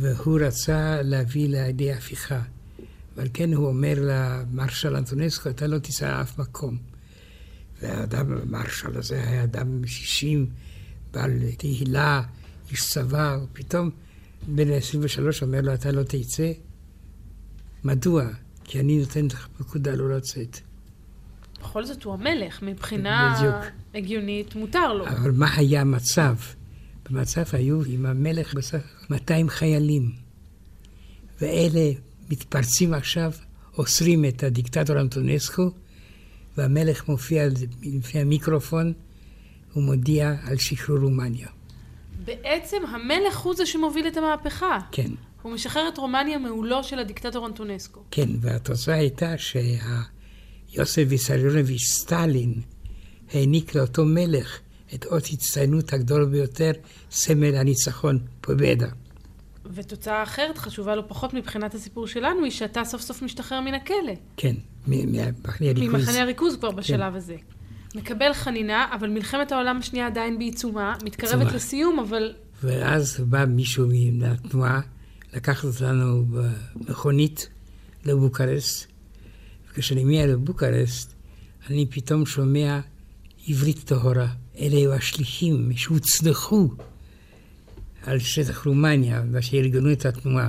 [0.00, 2.40] והוא רצה להביא לידי הפיכה.
[3.16, 6.78] ועל כן הוא אומר למרשל אנטונסקו, אתה לא תיסע לאף מקום.
[7.82, 10.46] והאדם, המרשל הזה היה אדם שישים,
[11.12, 12.22] בעל תהילה,
[12.70, 13.90] איש צבא, ופתאום
[14.48, 16.52] בן ה-23 אומר לו, אתה לא תצא?
[17.84, 18.24] מדוע?
[18.64, 20.58] כי אני נותן לך פקודה לא לצאת.
[21.60, 23.72] בכל זאת הוא המלך, מבחינה בדיוק.
[23.94, 25.08] הגיונית מותר לו.
[25.08, 26.34] אבל מה היה המצב?
[27.10, 30.12] במצב היו עם המלך בסך 200 חיילים.
[31.40, 31.90] ואלה
[32.30, 33.32] מתפרצים עכשיו,
[33.78, 35.70] אוסרים את הדיקטטור אנטונסקו,
[36.56, 37.44] והמלך מופיע
[37.82, 38.92] לפני המיקרופון
[39.76, 41.48] ומודיע על שחרור רומניה.
[42.24, 44.78] בעצם המלך הוא זה שמוביל את המהפכה.
[44.92, 45.10] כן,
[45.42, 48.00] הוא משחרר את רומניה מעולו של הדיקטטור אנטונסקו.
[48.10, 52.54] כן, והתוצאה הייתה שיוסף ויסריונוביץ' סטלין
[53.32, 54.60] העניק לאותו מלך
[54.94, 56.70] את אות הצטיינות הגדול ביותר,
[57.10, 58.88] סמל הניצחון, פובדה.
[59.74, 64.12] ותוצאה אחרת חשובה לא פחות מבחינת הסיפור שלנו, היא שאתה סוף סוף משתחרר מן הכלא.
[64.36, 64.54] כן,
[64.86, 65.94] מ- מהמחנה הריכוז.
[65.94, 67.36] ממחנה הריכוז כבר בשלב הזה.
[67.94, 71.56] מקבל חנינה, אבל מלחמת העולם השנייה עדיין בעיצומה, מתקרבת בעיצומה.
[71.56, 74.80] לסיום, אבל ואז בא מישהו מהתנועה
[75.32, 77.48] לקח אותנו במכונית
[78.04, 78.86] לבוקרשט,
[79.70, 81.08] וכשאני מגיע לבוקרשט,
[81.70, 82.80] אני פתאום שומע
[83.48, 84.28] עברית טהורה.
[84.60, 86.68] אלה היו השליחים שהוצנחו
[88.02, 90.48] על שטח רומניה, ושארגנו את התנועה.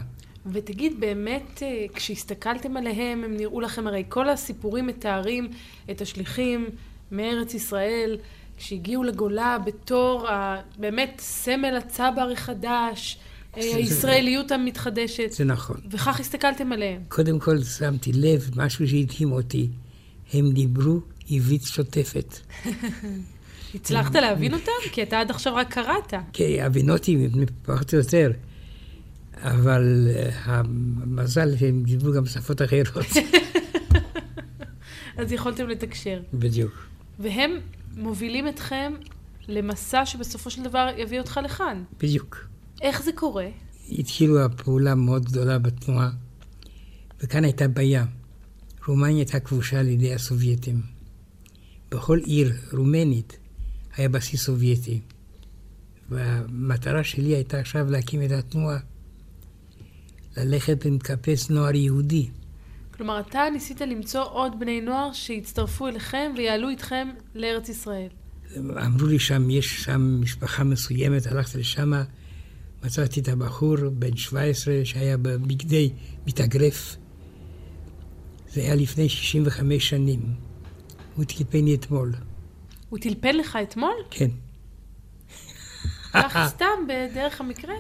[0.52, 5.50] ותגיד, באמת, אה, כשהסתכלתם עליהם, הם נראו לכם, הרי כל הסיפורים מתארים
[5.92, 6.70] את השליחים
[7.12, 8.18] מארץ ישראל,
[8.58, 13.18] כשהגיעו לגולה בתור ה- באמת סמל הצבר החדש,
[13.58, 15.78] אה, הישראליות המתחדשת, זה נכון.
[15.92, 17.02] וכך הסתכלתם עליהם.
[17.08, 19.70] קודם כל שמתי לב, משהו שהדהים אותי,
[20.34, 22.38] הם דיברו עברית שוטפת.
[23.76, 24.72] הצלחת להבין אותם?
[24.92, 26.14] כי אתה עד עכשיו רק קראת.
[26.34, 27.30] כי הבינותי
[27.62, 28.32] פחות או יותר,
[29.38, 33.06] אבל אה, המזל שהם דיברו גם שפות אחרות.
[35.18, 36.20] אז יכולתם לתקשר.
[36.34, 36.72] בדיוק.
[37.20, 37.52] והם
[37.98, 38.94] מובילים אתכם
[39.48, 41.84] למסע שבסופו של דבר יביא אותך לכאן.
[42.00, 42.48] בדיוק.
[42.82, 43.48] איך זה קורה?
[43.92, 46.10] התחילו הפעולה מאוד גדולה בתנועה,
[47.22, 48.06] וכאן הייתה בעיה.
[48.88, 50.82] רומניה הייתה כבושה על ידי הסובייטים.
[51.92, 53.38] בכל עיר רומנית
[53.96, 55.02] היה בסיס סובייטי.
[56.10, 58.78] והמטרה שלי הייתה עכשיו להקים את התנועה,
[60.38, 62.30] ללכת ולחפש נוער יהודי.
[62.92, 68.08] כלומר, אתה ניסית למצוא עוד בני נוער שיצטרפו אליכם ויעלו איתכם לארץ ישראל.
[68.58, 71.92] אמרו לי שם, יש שם משפחה מסוימת, הלכתי לשם,
[72.84, 75.90] מצאתי את הבחור בן 17 שהיה בבגדי
[76.28, 76.96] מתאגרף.
[78.54, 80.20] זה היה לפני 65 שנים.
[81.16, 82.14] הוא טלפן לי אתמול.
[82.92, 83.94] הוא טלפן לך אתמול?
[84.10, 84.30] כן.
[86.14, 87.74] כך סתם, בדרך המקרה?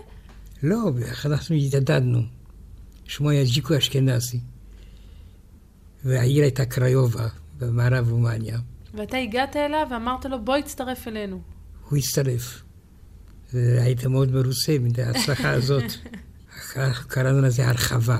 [0.63, 0.91] לא,
[1.25, 2.21] אנחנו התעדדנו.
[3.05, 4.39] שמו היה ג'יקו אשכנזי.
[6.03, 8.59] והעיר הייתה קריובה, במערב רומניה.
[8.93, 11.41] ואתה הגעת אליו ואמרת לו, בוא הצטרף אלינו.
[11.89, 12.63] הוא הצטרף.
[13.53, 15.91] והיית מאוד מרוצה מההצלחה הזאת.
[16.75, 18.19] אנחנו קראנו לזה הרחבה.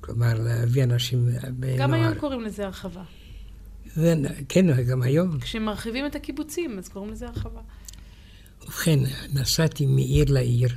[0.00, 1.78] כלומר, להביא אנשים בנוער.
[1.78, 3.02] גם היום קוראים לזה הרחבה.
[3.94, 4.14] זה
[4.48, 5.40] כן, כן גם היום.
[5.40, 7.60] כשמרחיבים את הקיבוצים, אז קוראים לזה הרחבה.
[8.62, 8.98] ובכן,
[9.32, 10.68] נסעתי מעיר לעיר,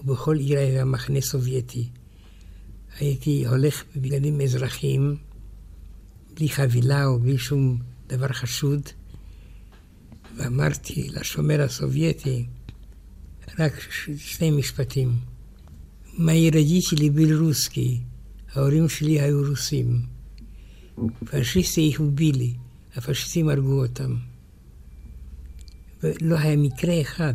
[0.00, 1.88] ובכל עיר היה מחנה סובייטי.
[2.98, 5.16] הייתי הולך בבגדים אזרחיים,
[6.34, 8.82] בלי חבילה או בלי שום דבר חשוד,
[10.36, 12.46] ואמרתי לשומר הסובייטי,
[13.58, 13.72] רק
[14.16, 15.16] שני משפטים.
[16.18, 18.00] מאי רדיתי לי בלרוסקי,
[18.54, 20.09] ההורים שלי היו רוסים.
[21.24, 22.52] פשיסטים איכו בילי,
[22.96, 24.16] הפשיסטים הרגו אותם.
[26.02, 27.34] ולא היה מקרה אחד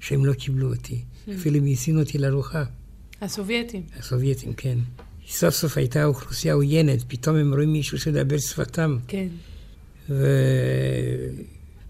[0.00, 1.02] שהם לא קיבלו אותי.
[1.26, 1.30] Hmm.
[1.34, 2.64] אפילו הם הסינו אותי לארוחה.
[3.20, 3.82] הסובייטים.
[3.98, 4.78] הסובייטים, כן.
[5.28, 8.98] סוף סוף הייתה אוכלוסייה עוינת, פתאום הם רואים מישהו שדבר שפתם.
[9.08, 9.28] כן.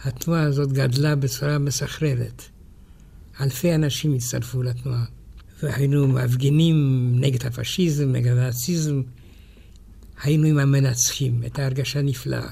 [0.04, 2.42] והתנועה הזאת גדלה בצורה מסחררת.
[3.40, 5.04] אלפי אנשים הצטרפו לתנועה.
[5.62, 9.02] והיינו מפגינים נגד הפשיזם, נגד הנאציזם.
[10.22, 12.48] היינו עם המנצחים, הייתה הרגשה נפלאה.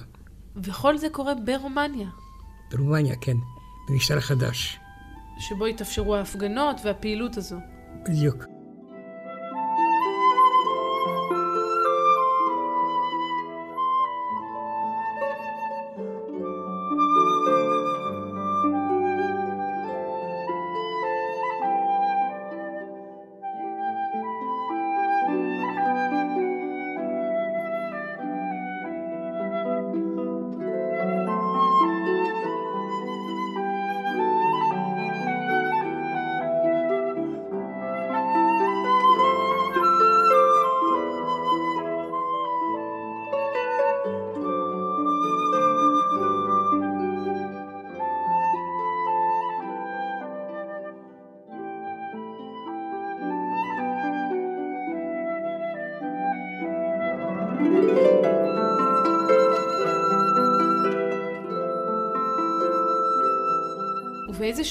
[0.57, 2.09] וכל זה קורה ברומניה,
[2.70, 3.37] ברומניה, כן,
[3.88, 4.79] במשטר חדש.
[5.38, 7.57] שבו התאפשרו ההפגנות והפעילות הזו.
[8.09, 8.53] בדיוק.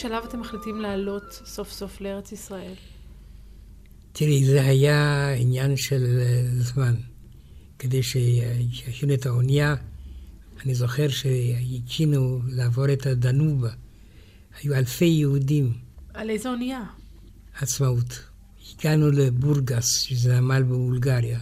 [0.03, 2.73] שלב אתם מחליטים לעלות סוף סוף לארץ ישראל?
[4.11, 6.95] תראי, זה היה עניין של אה, זמן.
[7.79, 9.75] כדי שיכינו את האונייה,
[10.65, 13.69] אני זוכר שהקינו לעבור את הדנובה.
[14.61, 15.73] היו אלפי יהודים,
[16.13, 16.83] על איזה אונייה?
[17.61, 18.23] עצמאות.
[18.79, 21.39] הגענו לבורגס, שזה נמל בבולגריה.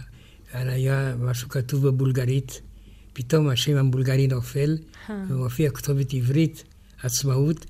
[0.52, 2.60] היה משהו כתוב בבולגרית,
[3.12, 4.78] פתאום השם הבולגרי נופל,
[5.10, 5.24] אה.
[5.28, 6.64] ומופיע כתובת עברית,
[7.02, 7.66] עצמאות,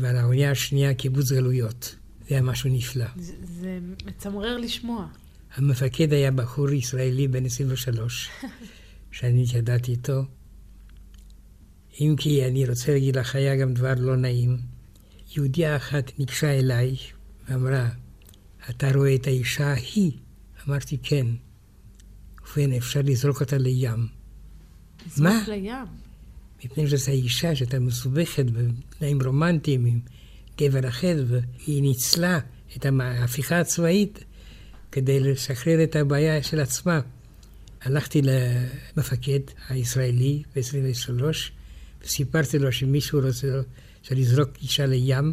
[0.00, 1.96] ועל האונייה השנייה קיבוץ גלויות.
[2.28, 3.06] זה היה משהו נפלא.
[3.16, 5.06] זה, זה מצמרר לשמוע.
[5.54, 8.30] המפקד היה בחור ישראלי בן 23,
[9.12, 10.24] שאני התיידעתי איתו.
[12.00, 14.58] אם כי אני רוצה להגיד לך, היה גם דבר לא נעים.
[15.36, 16.96] יהודיה אחת ניגשה אליי
[17.48, 17.88] ואמרה,
[18.70, 20.12] אתה רואה את האישה ההיא?
[20.68, 21.26] אמרתי, כן.
[22.56, 24.06] ובכן, אפשר לזרוק אותה לים.
[25.06, 25.44] לזרוק מה?
[25.48, 26.05] לים.
[26.66, 30.00] מפני שזו האישה שהייתה מסובכת בתנאים רומנטיים עם
[30.58, 32.38] גבר אחר, והיא ניצלה
[32.76, 34.24] את ההפיכה הצבאית
[34.92, 37.00] כדי לשחרר את הבעיה של עצמה.
[37.82, 41.22] הלכתי למפקד הישראלי ב-23,
[42.04, 43.48] וסיפרתי לו שמישהו רוצה
[44.06, 45.32] רוצה לזרוק אישה לים.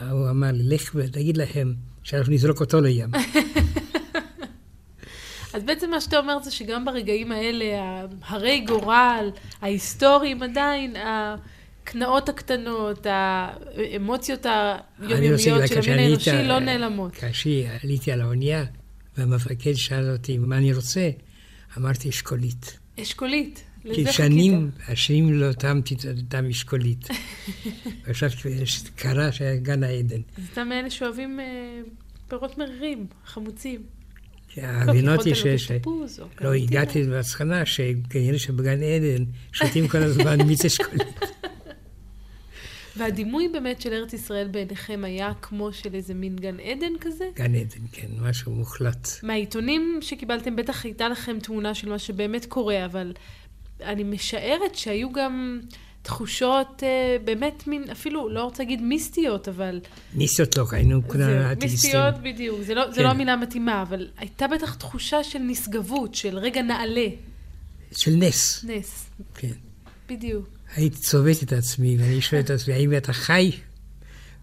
[0.00, 3.10] הוא אמר לי, לך ותגיד להם שאנחנו נזרוק אותו לים.
[5.54, 7.64] אז בעצם מה שאתה אומר זה שגם ברגעים האלה,
[8.22, 14.46] הרי גורל, ההיסטוריים עדיין, הקנאות הקטנות, האמוציות
[14.98, 17.14] היומיומיות של המין האנושי לא נעלמות.
[17.14, 17.50] כאשר
[17.82, 18.64] עליתי על האונייה,
[19.18, 21.10] והמפקד שאל אותי מה אני רוצה,
[21.78, 22.78] אמרתי אשכולית.
[23.00, 23.64] אשכולית.
[23.94, 24.12] כי.
[24.12, 27.08] שנים, השנים לא טעמתי את אותם אשכולית.
[28.04, 28.30] ועכשיו
[28.96, 30.20] קרה שהיה גן העדן.
[30.38, 31.44] אז אתה מאלה שאוהבים אה,
[32.28, 33.80] פירות מרירים, חמוצים.
[34.56, 35.70] הבינותי לא, כי יכולת ש...
[35.70, 36.64] להיות תפוז או לא, קלמנטינה.
[36.64, 41.02] הגעתי למסקנה שכנראה שבגן עדן שותים כל הזמן מיץ אשכולית.
[42.96, 47.24] והדימוי באמת של ארץ ישראל בעיניכם היה כמו של איזה מין גן עדן כזה?
[47.36, 49.08] גן עדן, כן, משהו מוחלט.
[49.22, 53.12] מהעיתונים שקיבלתם בטח הייתה לכם תמונה של מה שבאמת קורה, אבל
[53.80, 55.60] אני משערת שהיו גם
[56.02, 59.80] תחושות אה, באמת מין, אפילו, לא רוצה להגיד מיסטיות, אבל...
[60.14, 61.90] ניסות לא, היינו כולנו זה, אתאיסטים.
[61.90, 63.02] מיסטיות בדיוק, זה לא, זה כן.
[63.02, 67.06] לא המילה המתאימה, אבל הייתה בטח תחושה של נשגבות, של רגע נעלה,
[67.92, 69.52] של נס, נס, כן.
[70.08, 70.48] בדיוק.
[70.76, 73.50] הייתי צובט את עצמי, ואני שואל את עצמי, האם אתה חי?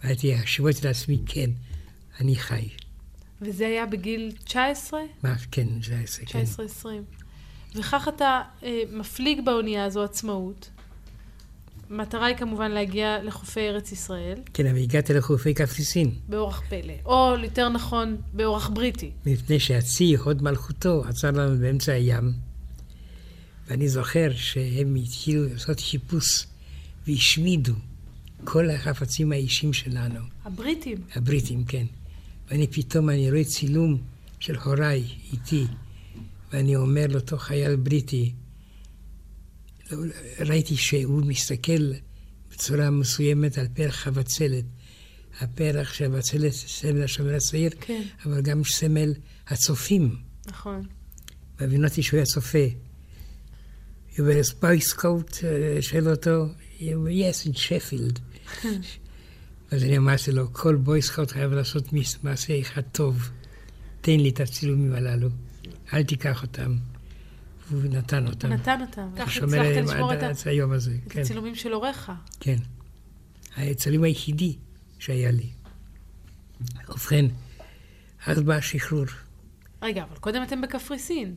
[0.04, 1.50] והייתי אשבות את עצמי, כן,
[2.20, 2.70] אני חי.
[3.42, 5.00] וזה היה בגיל 19?
[5.24, 6.44] מה, כן, זה היה זה, כן.
[6.84, 6.88] 19-20.
[7.76, 10.70] וכך אתה אה, מפליג באונייה הזו עצמאות.
[11.90, 17.36] המטרה היא כמובן להגיע לחופי ארץ ישראל, כן, אבל הגעתי לחופי קפריסין, באורח פלא, או
[17.44, 19.12] יותר נכון, באורח בריטי.
[19.26, 22.34] מפני שהצי, הוד מלכותו, עצר לנו באמצע הים,
[23.68, 26.46] ואני זוכר שהם התחילו לעשות חיפוש
[27.08, 27.74] והשמידו
[28.44, 30.98] כל החפצים האישיים שלנו, הבריטים.
[31.16, 31.86] הבריטים, כן.
[32.50, 33.98] ואני פתאום, אני רואה צילום
[34.40, 35.66] של הוריי איתי,
[36.54, 38.34] ואני אומר לאותו חייל בריטי,
[40.40, 41.92] ראיתי שהוא מסתכל
[42.52, 44.66] בצורה מסוימת על פרח חבצלת.
[45.40, 48.04] הפרח של הבצלת זה סמל השומר הצעיר, כן.
[48.26, 49.14] אבל גם סמל
[49.48, 50.16] הצופים.
[50.48, 50.88] נכון.
[51.60, 52.68] והבינותי שהוא היה צופה.
[54.18, 55.38] הוא אומר, ספייסקוט,
[55.82, 56.46] שואל אותו,
[56.80, 58.20] yes, in שפילד.
[59.72, 63.30] אז אני אמרתי לו, כל בויסקוט חייב לעשות מעשה אחד טוב.
[64.02, 65.30] תן לי את הצילומים הללו.
[65.94, 66.76] אל תיקח אותם.
[67.72, 68.48] והוא נתן אותם.
[68.48, 69.10] הוא נתן אותם.
[69.18, 69.54] כך הצלחת
[69.84, 71.22] לשמור את ה- היום הזה, את כן.
[71.22, 72.12] הצילומים של הוריך.
[72.40, 72.56] כן.
[73.58, 74.56] הצלום היחידי
[75.00, 75.50] שהיה לי.
[76.90, 77.26] ובכן,
[78.26, 79.06] אז בא השחרור.
[79.82, 81.36] רגע, אבל קודם אתם בקפריסין.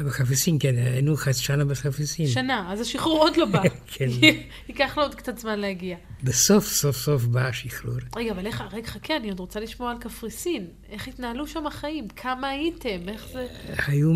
[0.00, 2.26] בקפריסין, כן, היינו חצי שנה בקפריסין.
[2.26, 3.62] שנה, אז השחרור עוד לא בא.
[3.94, 4.08] כן.
[4.68, 5.96] ייקח לו עוד קצת זמן להגיע.
[6.22, 7.94] בסוף סוף סוף בא השחרור.
[8.16, 10.66] רגע, אבל איך, רגע, חכה, אני עוד רוצה לשמוע על קפריסין.
[10.88, 12.08] איך התנהלו שם החיים?
[12.08, 13.08] כמה הייתם?
[13.08, 13.46] איך זה...
[13.86, 14.12] היו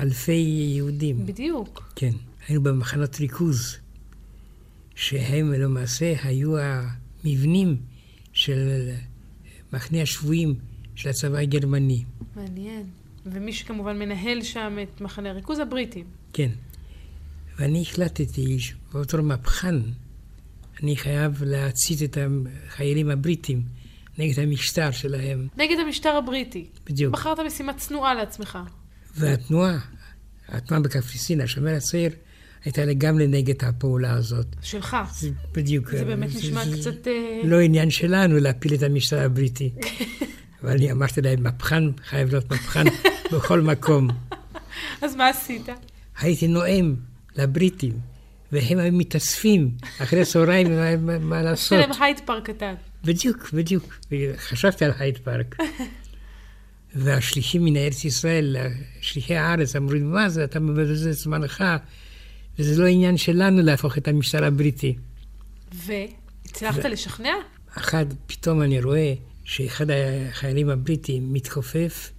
[0.00, 1.26] אלפי יהודים.
[1.26, 1.92] בדיוק.
[1.96, 2.12] כן,
[2.48, 3.76] היינו במחנות ריכוז,
[4.94, 7.76] שהם למעשה היו המבנים
[8.32, 8.90] של
[9.72, 10.54] מחנה השבויים
[10.94, 12.04] של הצבא הגרמני.
[12.36, 12.99] מעניין.
[13.26, 16.04] ומי שכמובן מנהל שם את מחנה הריכוז, הבריטים.
[16.32, 16.50] כן.
[17.58, 19.76] ואני החלטתי שבתור מהפכן,
[20.82, 22.18] אני חייב להצית את
[22.66, 23.62] החיילים הבריטים
[24.18, 25.48] נגד המשטר שלהם.
[25.56, 26.66] נגד המשטר הבריטי.
[26.86, 27.12] בדיוק.
[27.12, 28.58] בחרת משימה צנועה לעצמך.
[29.16, 29.78] והתנועה,
[30.48, 32.12] התנועה בקפריסין, השומר הצעיר,
[32.64, 34.46] הייתה לגמרי נגד הפעולה הזאת.
[34.62, 34.96] שלך.
[35.12, 35.90] זה בדיוק.
[35.90, 37.06] זה באמת נשמע זה- קצת...
[37.08, 39.70] אה, לא עניין שלנו להפיל את המשטר הבריטי.
[40.62, 42.84] אבל אני אמרתי להם, מהפכן חייב להיות מהפכן
[43.32, 44.08] בכל מקום.
[45.02, 45.68] אז מה עשית?
[46.20, 46.94] הייתי נואם
[47.36, 47.92] לבריטים,
[48.52, 50.66] והם היו מתאספים אחרי צהריים,
[51.20, 51.78] מה- לעשות.
[51.78, 52.74] להם הייד פארק קטן.
[53.04, 53.98] בדיוק, בדיוק.
[54.36, 55.56] חשבתי על הייד פארק.
[56.94, 58.56] והשליחים מן ארץ ישראל,
[59.00, 61.64] שליחי הארץ, אמרו לי, מה זה, אתה מבזבז את זמנך,
[62.58, 64.96] וזה לא עניין שלנו להפוך את המשטר הבריטי.
[65.72, 67.32] והצלחת לשכנע?
[67.78, 69.14] אחד, פתאום אני רואה
[69.50, 72.10] שאחד החיילים הבריטים מתכופף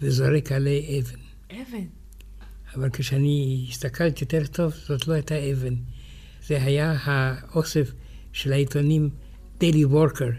[0.00, 1.18] וזורק עלי אבן.
[1.52, 1.86] אבן.
[2.76, 5.74] אבל כשאני הסתכלתי יותר טוב, זאת לא הייתה אבן.
[6.46, 7.92] זה היה האוסף
[8.32, 9.10] של העיתונים
[9.58, 10.30] דיילי וורקר,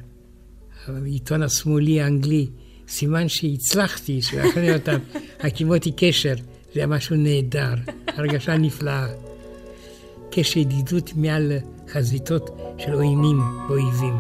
[0.88, 2.48] העיתון השמאלי האנגלי.
[2.88, 5.00] סימן שהצלחתי, שלאחרי אותם,
[5.44, 6.36] הקים אותי קשר.
[6.74, 7.74] זה היה משהו נהדר,
[8.08, 9.08] הרגשה נפלאה.
[10.32, 11.52] קשר ידידות מעל
[11.90, 13.40] חזיתות של עוינים
[13.70, 14.14] ואויבים.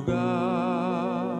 [0.00, 1.36] נוגה,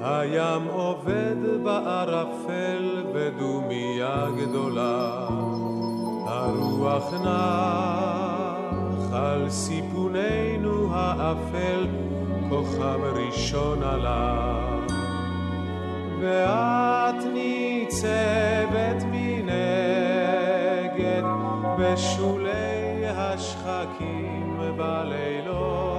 [0.00, 5.28] הים עובד בערפל בדומייה גדולה.
[6.26, 8.56] הרוח נח
[9.12, 11.86] על סיפוננו האפל,
[12.48, 14.58] כוכב ראשון עלה.
[16.20, 19.62] ואת ניצבת מנגד
[21.78, 25.95] בשולי השחקים בלילות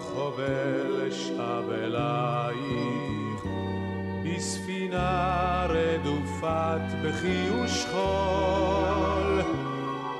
[0.00, 3.44] חובל שב אלייך.
[4.24, 9.42] בספינה רדופת בחיוש חול.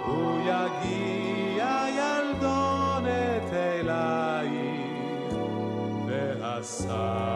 [0.04, 5.34] הוא יגיע ילדונת אלייך
[6.06, 7.33] והשר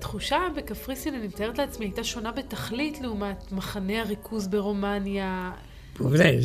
[0.00, 5.52] התחושה בקפריסין, אני מתארת לעצמי, הייתה שונה בתכלית לעומת מחנה הריכוז ברומניה.
[5.98, 6.38] בוודאי,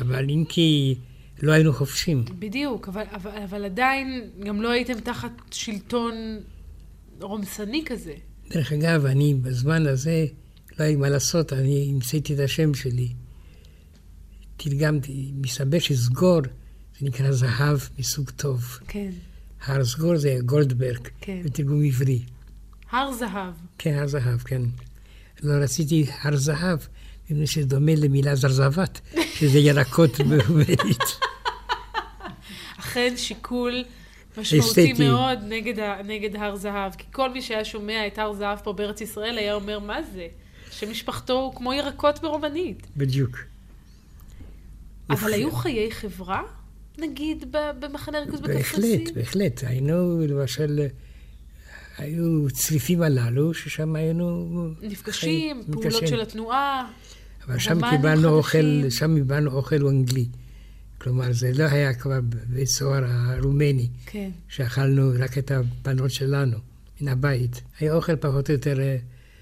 [0.00, 0.94] אבל אם כי
[1.42, 2.24] לא היינו חופשים.
[2.38, 6.14] בדיוק, אבל, אבל, אבל עדיין גם לא הייתם תחת שלטון
[7.20, 8.14] רומסני כזה.
[8.50, 10.26] דרך אגב, אני בזמן הזה,
[10.78, 13.08] לא היה לי מה לעשות, אני המצאתי את השם שלי.
[14.56, 16.40] תרגמתי, מסתבר שסגור
[17.00, 18.78] זה נקרא זהב מסוג טוב.
[18.88, 19.10] כן.
[19.64, 21.42] הר סגור זה גולדברג, כן.
[21.44, 22.20] בתרגום עברי.
[22.90, 23.54] הר זהב.
[23.78, 24.62] כן, הר זהב, כן.
[25.42, 26.78] לא רציתי הר זהב,
[27.30, 29.00] מפני שזה דומה למילה זרזבת,
[29.34, 31.18] שזה ירקות ברומנית.
[32.78, 33.84] אכן שיקול
[34.38, 35.08] משמעותי אסתטי.
[35.08, 36.92] מאוד נגד, ה, נגד הר זהב.
[36.94, 40.26] כי כל מי שהיה שומע את הר זהב פה בארץ ישראל היה אומר, מה זה?
[40.70, 42.86] שמשפחתו הוא כמו ירקות ברומנית.
[42.96, 43.38] בדיוק.
[45.10, 46.42] אבל היו חיי חברה,
[46.98, 47.44] נגיד,
[47.80, 49.04] במחנה ריכוז בקפריסין?
[49.04, 49.64] בהחלט, בהחלט.
[49.66, 50.86] היינו, למשל,
[51.98, 54.48] היו צריפים הללו, ששם היינו...
[54.82, 56.08] נפגשים, חיים- פעולות נפגשים.
[56.08, 56.90] של התנועה.
[57.46, 58.90] אבל שם קיבלנו אוכל.
[58.90, 60.28] שם קיבלנו אוכל אנגלי.
[60.98, 64.30] כלומר, זה לא היה כבר בבית סוהר הרומני, כן.
[64.48, 66.56] שאכלנו רק את הבנות שלנו,
[67.00, 67.62] מן הבית.
[67.80, 68.96] היה אוכל פחות או יותר אה,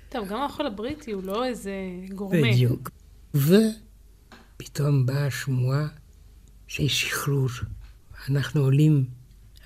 [0.09, 1.72] טוב, גם האוכל הבריטי הוא לא איזה
[2.14, 2.42] גורמה.
[2.42, 2.90] בדיוק.
[3.34, 5.86] ופתאום באה השמועה
[6.68, 7.48] שיש שחרור.
[8.30, 9.05] אנחנו עולים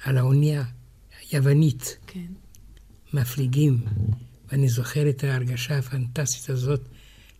[0.05, 0.62] על האונייה
[1.30, 2.26] היוונית, כן.
[3.12, 3.78] מפליגים,
[4.48, 6.80] ואני זוכר את ההרגשה הפנטסטית הזאת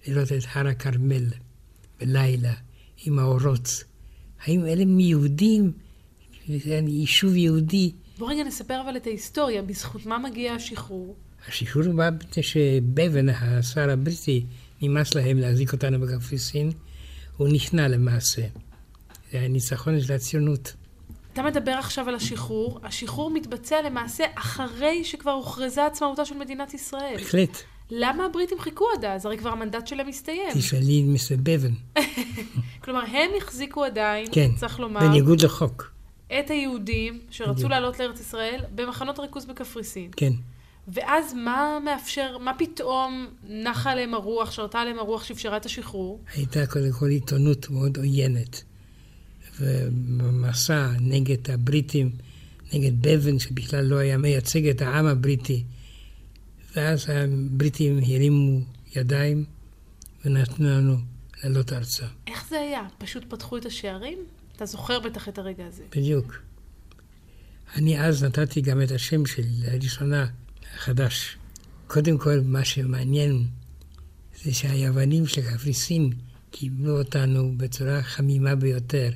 [0.07, 1.25] לראות את הר הכרמל
[2.01, 2.55] בלילה
[3.05, 3.85] עם האורות.
[4.45, 5.73] האם אלה מיהודים?
[6.87, 7.93] יישוב יהודי.
[8.19, 11.17] בוא רגע נספר אבל את ההיסטוריה, בזכות מה מגיע השחרור?
[11.49, 14.45] השחרור בא מפני שבבן, השר הבריטי,
[14.83, 16.71] נמאס להם להחזיק אותנו בקפריסין,
[17.37, 18.43] הוא נכנע למעשה.
[19.33, 20.73] זה הניצחון של הציונות.
[21.33, 27.17] אתה מדבר עכשיו על השחרור, השחרור מתבצע למעשה אחרי שכבר הוכרזה עצמאותה של מדינת ישראל.
[27.17, 27.59] בהחלט,
[27.91, 29.27] למה הבריטים חיכו עד אז?
[29.27, 30.53] הרי כבר המנדט שלהם הסתיים.
[30.55, 31.73] תשאלי את מיסטר בבן.
[32.85, 35.91] כלומר, הם החזיקו עדיין, כן, צריך לומר, בניגוד לחוק.
[36.41, 37.69] את היהודים שרצו.
[37.69, 40.11] לעלות לארץ ישראל במחנות ריכוז בקפריסין.
[40.17, 40.33] כן.
[40.89, 46.21] ואז מה מאפשר, מה פתאום נחה עליהם הרוח, שרתה עליהם הרוח שאפשרה את השחרור?
[46.35, 48.63] הייתה קודם כל עיתונות מאוד עוינת.
[49.61, 52.11] ובמסע נגד הבריטים,
[52.73, 55.65] נגד בבן, שבכלל לא היה מייצג את העם הבריטי.
[56.77, 58.61] ואז הבריטים הרימו
[58.97, 59.45] ידיים
[60.25, 60.97] ונתנו לנו
[61.45, 62.07] לעלות ארצה.
[62.27, 62.83] איך זה היה?
[62.99, 64.19] פשוט פתחו את השערים?
[64.57, 65.83] אתה זוכר בטח את הרגע הזה.
[65.97, 66.43] בדיוק.
[67.77, 70.27] אני אז נתתי גם את השם שלי לראשונה
[70.77, 71.37] חדש.
[71.87, 73.47] קודם כל, מה שמעניין
[74.45, 76.13] זה שהיוונים של קפריסין
[76.51, 79.11] קיבלו אותנו בצורה חמימה ביותר.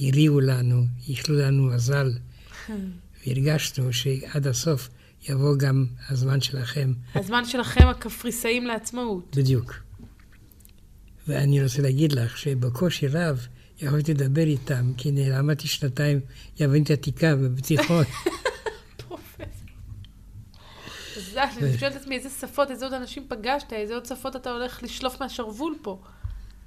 [0.00, 2.12] הריעו לנו, איחלו לנו מזל,
[3.26, 4.88] והרגשנו שעד הסוף
[5.28, 6.92] יבוא גם הזמן שלכם.
[7.14, 9.36] הזמן שלכם הקפריסאים לעצמאות.
[9.36, 9.74] בדיוק.
[11.28, 13.46] ואני רוצה להגיד לך שבקושי רב
[13.82, 16.20] יכולתי לדבר איתם, כי למדתי שנתיים
[16.60, 18.04] יוונית עתיקה ובתיכון.
[21.36, 24.82] אני שואלת את עצמי איזה שפות, איזה עוד אנשים פגשת, איזה עוד שפות אתה הולך
[24.82, 26.00] לשלוף מהשרוול פה.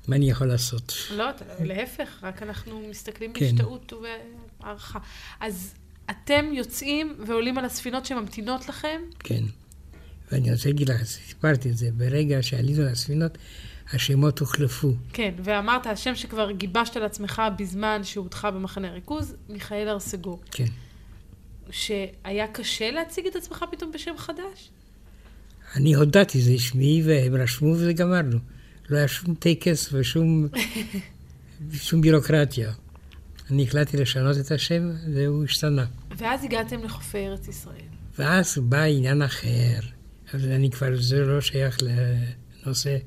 [0.07, 0.93] מה אני יכול לעשות?
[1.11, 1.25] לא,
[1.59, 3.45] להפך, רק אנחנו מסתכלים כן.
[3.45, 4.99] בהשתאות ובהערכה.
[5.39, 5.73] אז
[6.09, 9.01] אתם יוצאים ועולים על הספינות שממתינות לכם?
[9.19, 9.43] כן.
[10.31, 13.37] ואני רוצה להגיד לך, סיפרתי את זה, ברגע שעלינו לספינות,
[13.93, 14.93] השמות הוחלפו.
[15.13, 20.41] כן, ואמרת, השם שכבר גיבשת לעצמך בזמן שהודחה במחנה הריכוז, מיכאל ארסגור.
[20.51, 20.65] כן.
[21.71, 24.69] שהיה קשה להציג את עצמך פתאום בשם חדש?
[25.75, 28.39] אני הודעתי, זה שמי, והם רשמו וזה גמרנו.
[28.89, 30.47] לא היה שום טקס ושום
[31.73, 32.71] שום בירוקרטיה.
[33.51, 35.85] אני החלטתי לשנות את השם, והוא השתנה.
[36.17, 37.85] ואז הגעתם לחופי ארץ ישראל.
[38.19, 39.79] ואז בא עניין אחר,
[40.33, 42.97] אבל אני כבר, זה לא שייך לנושא.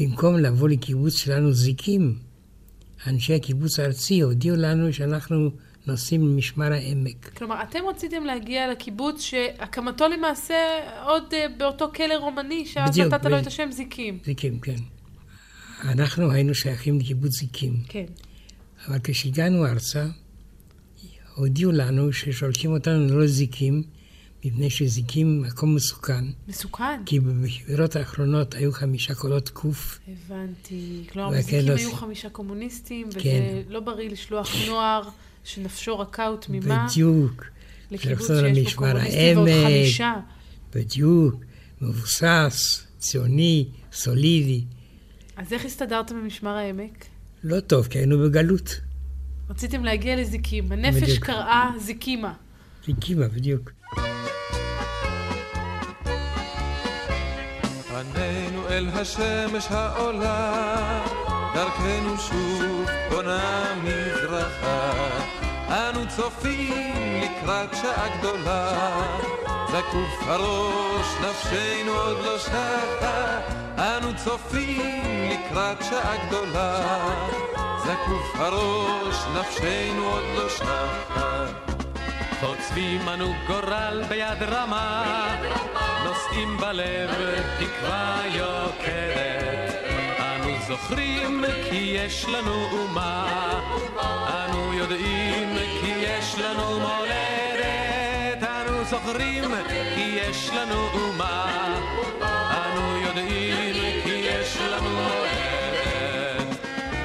[0.00, 2.18] במקום לבוא לקיבוץ שלנו זיקים,
[3.06, 5.50] אנשי הקיבוץ הארצי הודיעו לנו שאנחנו
[5.86, 7.38] נוסעים למשמר העמק.
[7.38, 10.54] כלומר, אתם רציתם להגיע לקיבוץ שהקמתו למעשה
[11.04, 14.18] עוד אה, באותו כלא רומני, שאז נתת לו את השם זיקים.
[14.24, 14.76] זיקים, כן.
[15.84, 18.04] אנחנו היינו שייכים לקיבוץ זיקים, כן.
[18.88, 20.06] אבל כשהגענו ארצה,
[21.34, 23.82] הודיעו לנו ששולחים אותנו לא לזיקים,
[24.44, 27.04] מפני שזיקים מקום מסוכן, מסוכן.
[27.06, 31.04] כי בבחירות האחרונות היו חמישה קולות קוף, הבנתי.
[31.12, 33.62] כלומר, בזיקים לא- היו חמישה קומוניסטים, וזה כן.
[33.68, 35.08] לא בריא לשלוח נוער
[35.44, 37.44] שנפשו רכה ותמימה בדיוק,
[37.90, 39.48] לקיבוץ שיש בו קומוניסטים ועוד.
[39.64, 40.14] חמישה.
[40.74, 41.34] בדיוק,
[41.80, 44.64] מבוסס, ציוני, סולידי.
[45.36, 47.04] אז איך הסתדרתם במשמר העמק?
[47.44, 48.80] לא טוב, כי היינו בגלות.
[49.50, 50.72] רציתם להגיע לזיקים.
[50.72, 51.24] הנפש בדיוק.
[51.24, 52.32] קראה זיקימה.
[52.88, 53.70] הקימה, בדיוק.
[57.88, 61.04] פנינו אל השמש העולה,
[61.54, 65.09] דרכנו שוב פונה מזרחה.
[66.16, 68.70] צופים לקראת שעה גדולה,
[69.68, 73.40] זקוף הראש, נפשנו עוד לא שחה.
[73.78, 76.98] אנו צופים לקראת שעה גדולה,
[77.78, 81.46] זקוף הראש, נפשנו עוד לא שחה.
[82.40, 85.36] חוצבים אנו גורל ביד רמה,
[86.04, 87.10] נושאים בלב
[87.58, 89.74] תקווה יוקדת.
[90.18, 93.26] אנו זוכרים כי יש לנו אומה,
[94.28, 95.56] אנו יודעים
[96.30, 98.42] יש לנו מולדת.
[98.42, 99.44] אנו זוכרים
[99.94, 101.76] כי יש לנו אומה,
[102.22, 106.56] אנו יודעים כי יש לנו מולדת.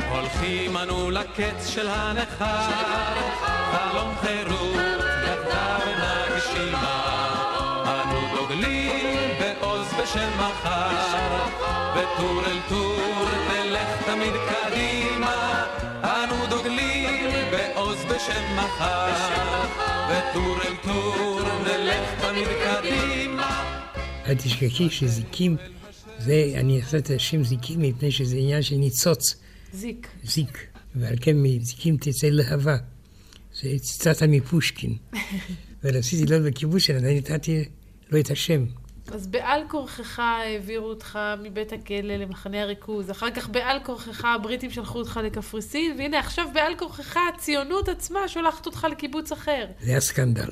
[0.10, 2.72] הולכים אנו לקץ של הנכר,
[3.72, 7.02] חלום חירות יחדיו נגשימה.
[7.86, 11.46] אנו דוגלים בעוז בשל מחר,
[11.96, 15.55] וטור אל טור תלך תמיד קדימה.
[18.10, 19.14] בשם מחר,
[20.10, 23.80] וטור אל טור נלך תמיד קדימה.
[24.26, 25.58] אל תשכחי שזיקים,
[26.20, 29.36] זה, אני אעשה את השם זיקים מפני שזה עניין של ניצוץ,
[29.74, 30.08] זיק.
[30.24, 30.68] זיק.
[30.95, 32.78] ועל כן מזיקים תצא להבה.
[33.62, 34.97] זה ציטטת מפושקין.
[35.84, 37.64] ורציתי להיות בקיבוץ שלה, עדיין נתתי
[38.12, 38.66] לו את השם.
[39.12, 44.99] אז בעל כורחך העבירו אותך מבית הכלא למחנה הריכוז, אחר כך בעל כורחך הבריטים שלחו
[44.99, 49.66] אותך לקפריסין, והנה עכשיו בעל כורחך הציונות עצמה שולחת אותך לקיבוץ אחר.
[49.82, 50.51] זה היה סקנדל.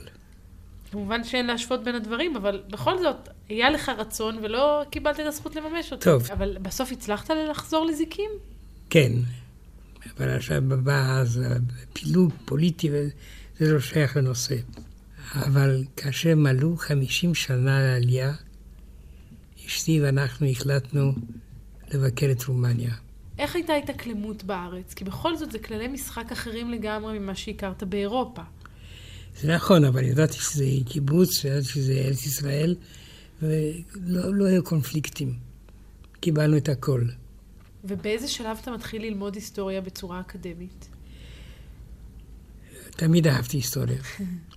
[0.91, 5.55] כמובן שאין להשוות בין הדברים, אבל בכל זאת, היה לך רצון ולא קיבלת את הזכות
[5.55, 6.03] לממש אותו.
[6.03, 6.31] טוב.
[6.31, 8.31] אבל בסוף הצלחת לחזור לזיקים?
[8.89, 9.11] כן,
[10.17, 11.41] אבל עכשיו בא אז
[11.93, 14.55] פילוג פוליטי, וזה לא שייך לנושא.
[15.35, 18.33] אבל כאשר מלאו 50 שנה לעלייה,
[19.67, 21.11] אשתי ואנחנו החלטנו
[21.93, 22.93] לבקר את רומניה.
[23.39, 24.93] איך הייתה התאקלמות בארץ?
[24.93, 28.41] כי בכל זאת זה כללי משחק אחרים לגמרי ממה שהכרת באירופה.
[29.41, 32.75] זה נכון, אבל ידעתי שזה קיבוץ, ידעתי שזה ארץ ישראל,
[33.41, 35.33] ולא לא היו קונפליקטים.
[36.19, 37.03] קיבלנו את הכל.
[37.83, 40.87] ובאיזה שלב אתה מתחיל ללמוד היסטוריה בצורה אקדמית?
[42.91, 43.97] תמיד אהבתי היסטוריה.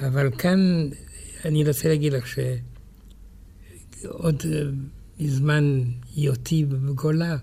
[0.00, 0.88] אבל כאן
[1.44, 4.62] אני רוצה להגיד לך שעוד אה,
[5.20, 5.82] מזמן
[6.16, 7.36] היותי בגולה,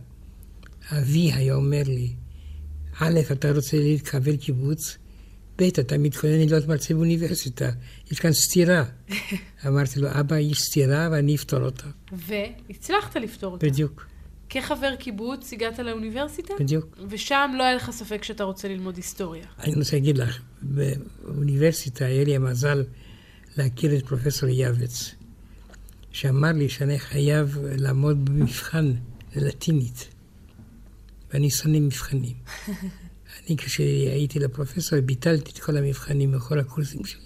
[0.91, 2.13] אבי היה אומר לי,
[2.99, 4.97] א', אתה רוצה להתקבל קיבוץ,
[5.57, 7.69] ב', אתה מתכונן להיות מרצה באוניברסיטה,
[8.11, 8.83] יש כאן סתירה.
[9.67, 11.87] אמרתי לו, אבא, יש סתירה ואני אפתור אותה.
[12.11, 13.65] והצלחת לפתור אותה.
[13.65, 14.05] בדיוק,
[14.49, 16.53] כחבר קיבוץ הגעת לאוניברסיטה?
[16.59, 16.97] בדיוק.
[17.09, 19.45] ושם לא היה לך ספק שאתה רוצה ללמוד היסטוריה.
[19.59, 22.83] אני רוצה להגיד לך, באוניברסיטה היה לי המזל
[23.57, 25.15] להכיר את פרופסור יעבץ,
[26.11, 28.93] שאמר לי שאני חייב לעמוד במבחן
[29.35, 30.07] ללטינית,
[31.33, 32.35] ואני שונא מבחנים.
[33.47, 37.21] אני כשהייתי לפרופסור ביטלתי את כל המבחנים בכל הקורסים שלי.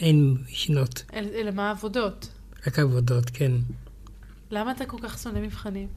[0.00, 2.28] אין מכינות, אל- אלא מה העבודות?
[2.66, 3.52] רק עבודות, כן.
[4.50, 5.88] למה אתה כל כך שונא מבחנים?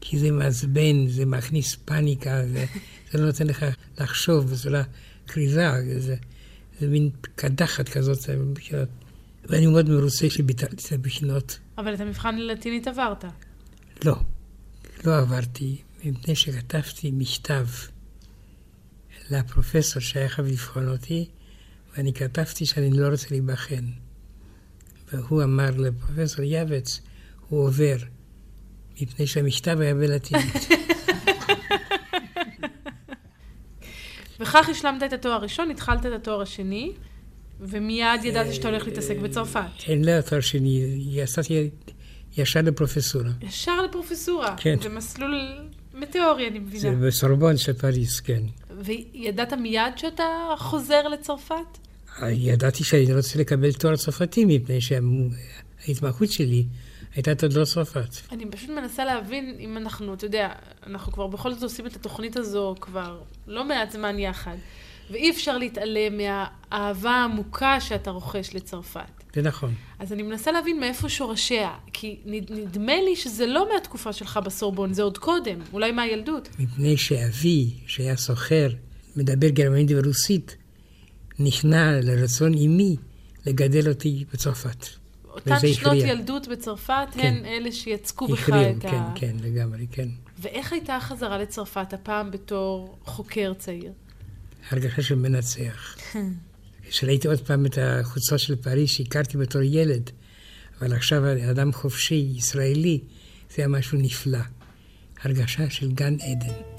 [0.00, 2.64] כי זה מעצבן, זה מכניס פאניקה, זה,
[3.12, 3.66] זה לא נותן לך
[3.98, 4.82] לחשוב בצורה
[5.26, 6.16] כריזה, זה,
[6.80, 8.18] זה מין קדחת כזאת.
[9.48, 11.58] ואני מאוד מרוצה שביטלתי את הבחינות.
[11.78, 13.24] אבל את המבחן ללטינית עברת.
[14.04, 14.16] לא,
[15.04, 17.66] לא עברתי, מפני שכתבתי מכתב
[19.30, 21.28] לפרופסור שהיה חייב לבחון אותי,
[21.96, 23.84] ואני כתבתי שאני לא רוצה להיבחן.
[25.12, 27.00] והוא אמר לפרופסור יעבץ,
[27.48, 27.96] הוא עובר,
[29.00, 30.54] מפני שהמכתב היה בלטינית.
[34.40, 36.92] וכך השלמת את התואר הראשון, התחלת את התואר השני,
[37.60, 39.60] ומיד ידעת שאתה הולך להתעסק בצרפת.
[39.86, 41.70] אין לה תואר שני, יצאתי
[42.36, 43.30] ישר לפרופסורה.
[43.40, 44.54] ישר לפרופסורה.
[44.56, 44.76] כן.
[44.82, 45.40] זה מסלול
[45.94, 47.06] מטאורי, אני זה מבינה.
[47.06, 48.42] בסורבון של פריז, כן.
[48.78, 50.24] וידעת מיד שאתה
[50.58, 51.78] חוזר לצרפת?
[52.28, 56.64] ידעתי שאני רוצה לקבל תואר צרפתי, מפני שההתמחות שלי
[57.16, 58.08] הייתה תולדות צרפת.
[58.32, 60.48] אני פשוט מנסה להבין אם אנחנו, אתה יודע,
[60.86, 64.56] אנחנו כבר בכל זאת עושים את התוכנית הזו כבר לא מעט זמן יחד,
[65.10, 69.00] ואי אפשר להתעלם מהאהבה העמוקה שאתה רוכש לצרפת.
[69.34, 69.74] זה נכון.
[69.98, 74.92] אז אני מנסה להבין מאיפה שורשיה, כי נד- נדמה לי שזה לא מהתקופה שלך בסורבון,
[74.94, 76.48] זה עוד קודם, אולי מהילדות.
[76.58, 78.68] מפני שאבי, שהיה סוחר,
[79.16, 80.56] מדבר גרמנית ורוסית,
[81.38, 82.96] נכנע לרצון אמי
[83.46, 84.86] לגדל אותי בצרפת.
[85.36, 86.12] אותן שנות הכריע.
[86.12, 87.20] ילדות בצרפת כן.
[87.20, 89.12] הן אלה שיצקו בך הכריעו, את כן, ה...
[89.14, 90.08] כן, לגמרי, כן.
[90.38, 93.92] ואיך הייתה החזרה לצרפת הפעם בתור חוקר צעיר?
[94.70, 95.96] הרגשה של מנצח.
[96.90, 100.10] כשראיתי עוד פעם את החוצות של פריז, שהכרתי בתור ילד,
[100.80, 103.00] אבל עכשיו אדם חופשי, ישראלי,
[103.50, 104.38] זה היה משהו נפלא.
[105.22, 106.75] הרגשה של גן עדן.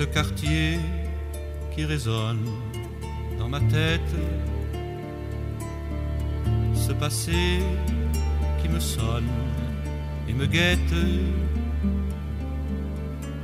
[0.00, 0.78] Ce quartier
[1.74, 2.46] qui résonne
[3.38, 4.14] dans ma tête,
[6.72, 7.60] ce passé
[8.62, 9.28] qui me sonne
[10.26, 10.96] et me guette,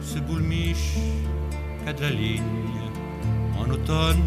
[0.01, 0.97] ce boulmiche
[1.85, 2.87] qu'a de la ligne
[3.61, 4.25] en automne,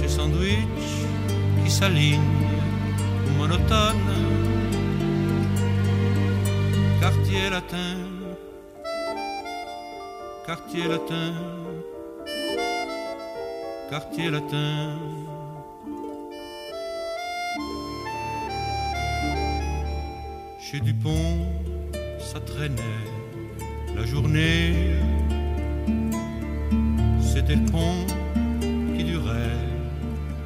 [0.00, 0.98] ces sandwichs
[1.64, 2.36] qui s'alignent
[3.36, 4.08] monotone,
[7.00, 8.17] quartier latin
[10.48, 11.34] quartier latin,
[13.90, 14.96] quartier latin.
[20.58, 21.36] Chez Dupont,
[22.18, 23.04] ça traînait
[23.94, 24.72] la journée.
[27.20, 28.06] C'était le pont
[28.96, 29.66] qui durait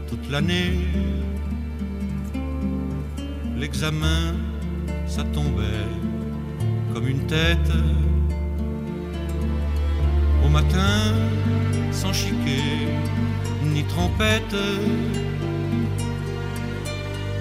[0.09, 0.81] toute l'année.
[3.57, 4.35] L'examen,
[5.07, 5.87] ça tombait
[6.93, 7.73] comme une tête
[10.53, 11.15] matin,
[11.93, 12.87] sans chiquet
[13.73, 14.61] ni trompette,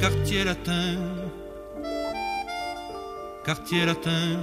[0.02, 0.98] quartier latin,
[3.46, 4.40] quartier latin,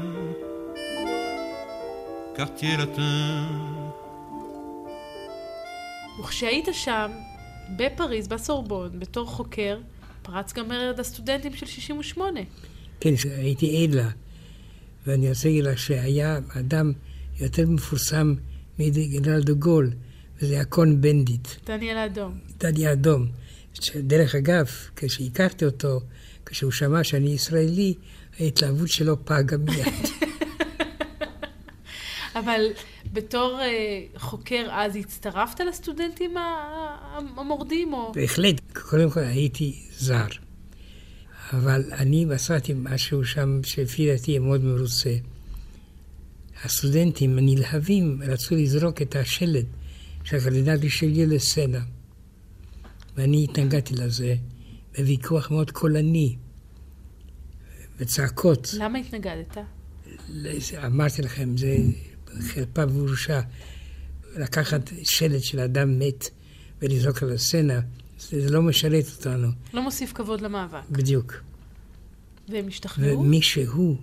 [2.36, 3.78] quartier latin.
[6.20, 7.10] וכשהיית שם,
[7.76, 9.78] בפריז, בסורבון, בתור חוקר,
[10.22, 12.40] פרץ גם מרד הסטודנטים של 68.
[13.00, 14.08] כן, הייתי עד לה.
[15.06, 16.92] ואני רוצה להגיד לך שהיה אדם
[17.40, 18.34] יותר מפורסם
[18.78, 19.90] מגנרל דה גול,
[20.38, 22.38] וזה היה קון בנדיט, דניאל האדום.
[22.58, 23.26] דני האדום.
[23.96, 24.66] דרך אגב,
[24.96, 26.00] כשהכרתי אותו,
[26.46, 27.94] כשהוא שמע שאני ישראלי,
[28.40, 29.86] ההתלהבות שלו פגה מיד.
[32.38, 32.60] אבל
[33.12, 36.34] בתור uh, חוקר אז הצטרפת לסטודנטים
[37.36, 38.12] המורדים, או...
[38.12, 40.26] בהחלט, קודם כל הייתי זר.
[41.52, 45.14] אבל אני מצאתי משהו שם שלפי דעתי מאוד מרוצה.
[46.64, 49.66] הסטודנטים הנלהבים רצו לזרוק את השלט
[50.24, 51.80] של הקרדינל רישליו לסצנה.
[53.16, 54.34] ואני התנגדתי לזה
[54.98, 56.36] בוויכוח מאוד קולני,
[57.98, 58.74] וצעקות.
[58.78, 59.56] למה התנגדת?
[60.86, 61.76] אמרתי לכם, זה
[62.40, 63.40] חרפה ובושה.
[64.36, 66.28] לקחת שלט של אדם מת
[66.82, 67.80] ולזרוק על הסצנה,
[68.18, 70.88] זה, זה לא משרת אותנו, לא מוסיף כבוד למאבק.
[70.90, 71.34] בדיוק.
[72.48, 73.20] והם השתכנעו?
[73.20, 73.96] ומי שהוא,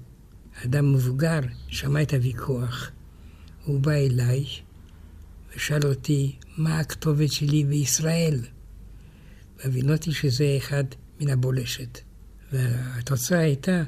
[0.66, 2.92] אדם מבוגר, שמע את הוויכוח.
[3.66, 4.46] הוא בא אליי
[5.56, 8.40] ושאל אותי, מה הכתובת שלי בישראל?
[9.58, 10.84] והבינותי שזה אחד
[11.20, 12.00] מן הבולשת.
[12.52, 13.84] והתוצאה הייתה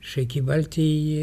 [0.00, 1.16] שקיבלתי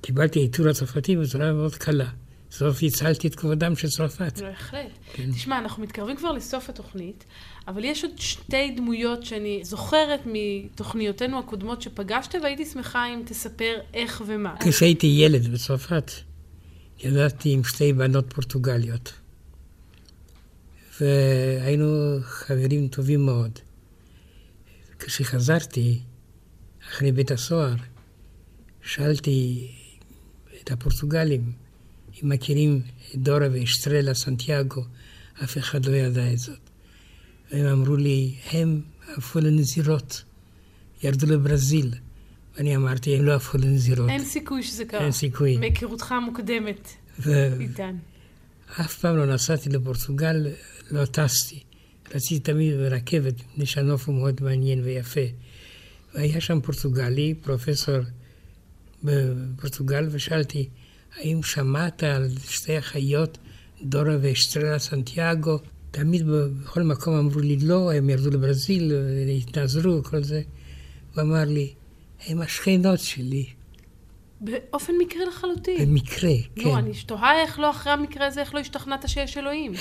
[0.00, 2.10] קיבלתי עיטור הצרפתי בצורה מאוד קלה.
[2.50, 4.38] בסוף הצלתי את כבודם של צרפת.
[4.40, 4.90] בהחלט.
[5.12, 5.30] כן.
[5.32, 7.24] תשמע, אנחנו מתקרבים כבר לסוף התוכנית,
[7.68, 14.22] אבל יש עוד שתי דמויות שאני זוכרת מתוכניותינו הקודמות שפגשת, והייתי שמחה אם תספר איך
[14.26, 14.54] ומה.
[14.60, 16.10] כשהייתי ילד בצרפת,
[17.04, 19.12] ילדתי עם שתי בנות פורטוגליות.
[21.00, 23.58] והיינו חברים טובים מאוד.
[24.98, 26.00] כשחזרתי,
[26.88, 27.74] אחרי בית הסוהר,
[28.82, 29.68] שאלתי
[30.62, 31.52] את הפורטוגלים
[32.22, 32.82] אם מכירים
[33.14, 34.84] את דורה ואשטרלה סנטיאגו,
[35.44, 36.65] אף אחד לא ידע את זאת.
[37.50, 38.80] והם אמרו לי, הם
[39.16, 40.22] הפכו לנזירות,
[41.02, 41.94] ירדו לברזיל.
[42.56, 44.08] ואני אמרתי, הם לא הפכו לנזירות.
[44.10, 45.00] אין סיכוי שזה קרה.
[45.00, 45.56] אין סיכוי.
[45.56, 46.88] מהיכרותך המוקדמת
[47.18, 47.96] ו- איתן.
[48.80, 50.46] אף פעם לא נסעתי לפורטוגל,
[50.90, 51.62] לא טסתי.
[52.14, 55.20] רציתי תמיד ברכבת, מפני שהנוף הוא מאוד מעניין ויפה.
[56.14, 57.96] והיה שם פורטוגלי, פרופסור
[59.04, 60.68] בפורטוגל, ושאלתי,
[61.16, 63.38] האם שמעת על שתי אחיות,
[63.82, 65.58] דורה ואשטרלה סנטיאגו?
[65.96, 68.92] תמיד בכל מקום אמרו לי לא, הם ירדו לברזיל,
[69.38, 70.42] התנזרו, כל זה.
[71.14, 71.74] הוא אמר לי,
[72.26, 73.46] הם השכנות שלי,
[74.40, 75.86] באופן מקרי לחלוטין.
[75.86, 76.62] במקרה, כן.
[76.62, 79.72] נו, אני תוהה איך לא, אחרי המקרה הזה, איך לא השתכנעת שיש אלוהים.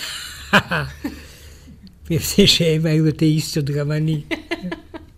[2.12, 4.24] מפני שהם היו אתאיסטיות, גם אני.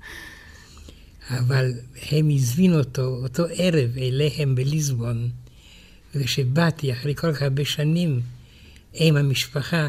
[1.40, 1.72] אבל
[2.12, 5.30] הם הזמינו אותו אותו ערב אליהם בליסבון,
[6.16, 8.22] וכשבאתי אחרי כל כך הרבה שנים,
[8.96, 9.88] אם המשפחה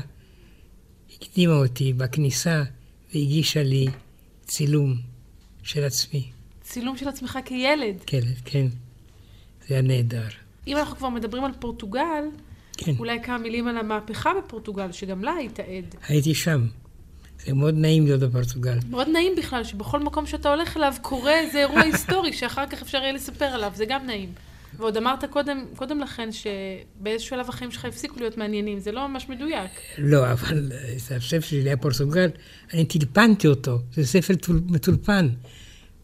[1.23, 2.63] הקדימה אותי בכניסה
[3.15, 3.87] והגישה לי
[4.45, 4.95] צילום
[5.63, 6.31] של עצמי.
[6.63, 7.97] צילום של עצמך כילד.
[8.07, 8.67] כן, כן,
[9.69, 10.29] זה היה נהדר.
[10.67, 12.25] אם אנחנו כבר מדברים על פורטוגל,
[12.77, 15.95] כן, אולי כמה מילים על המהפכה בפורטוגל, שגם לה היית עד.
[16.09, 16.67] הייתי שם.
[17.47, 18.79] זה מאוד נעים להיות בפורטוגל.
[18.91, 22.99] מאוד נעים בכלל, שבכל מקום שאתה הולך אליו קורה איזה אירוע היסטורי, שאחר כך אפשר
[22.99, 24.33] יהיה לספר עליו, זה גם נעים.
[24.79, 29.29] ועוד אמרת קודם, קודם לכן שבאיזשהו שלב החיים שלך הפסיקו להיות מעניינים, זה לא ממש
[29.29, 29.71] מדויק.
[29.99, 32.31] לא, אבל אה, זה הספר שלי היה פורטוגל,
[32.75, 35.29] אני טלפנתי אותו, זה ספר טול- מטולפן,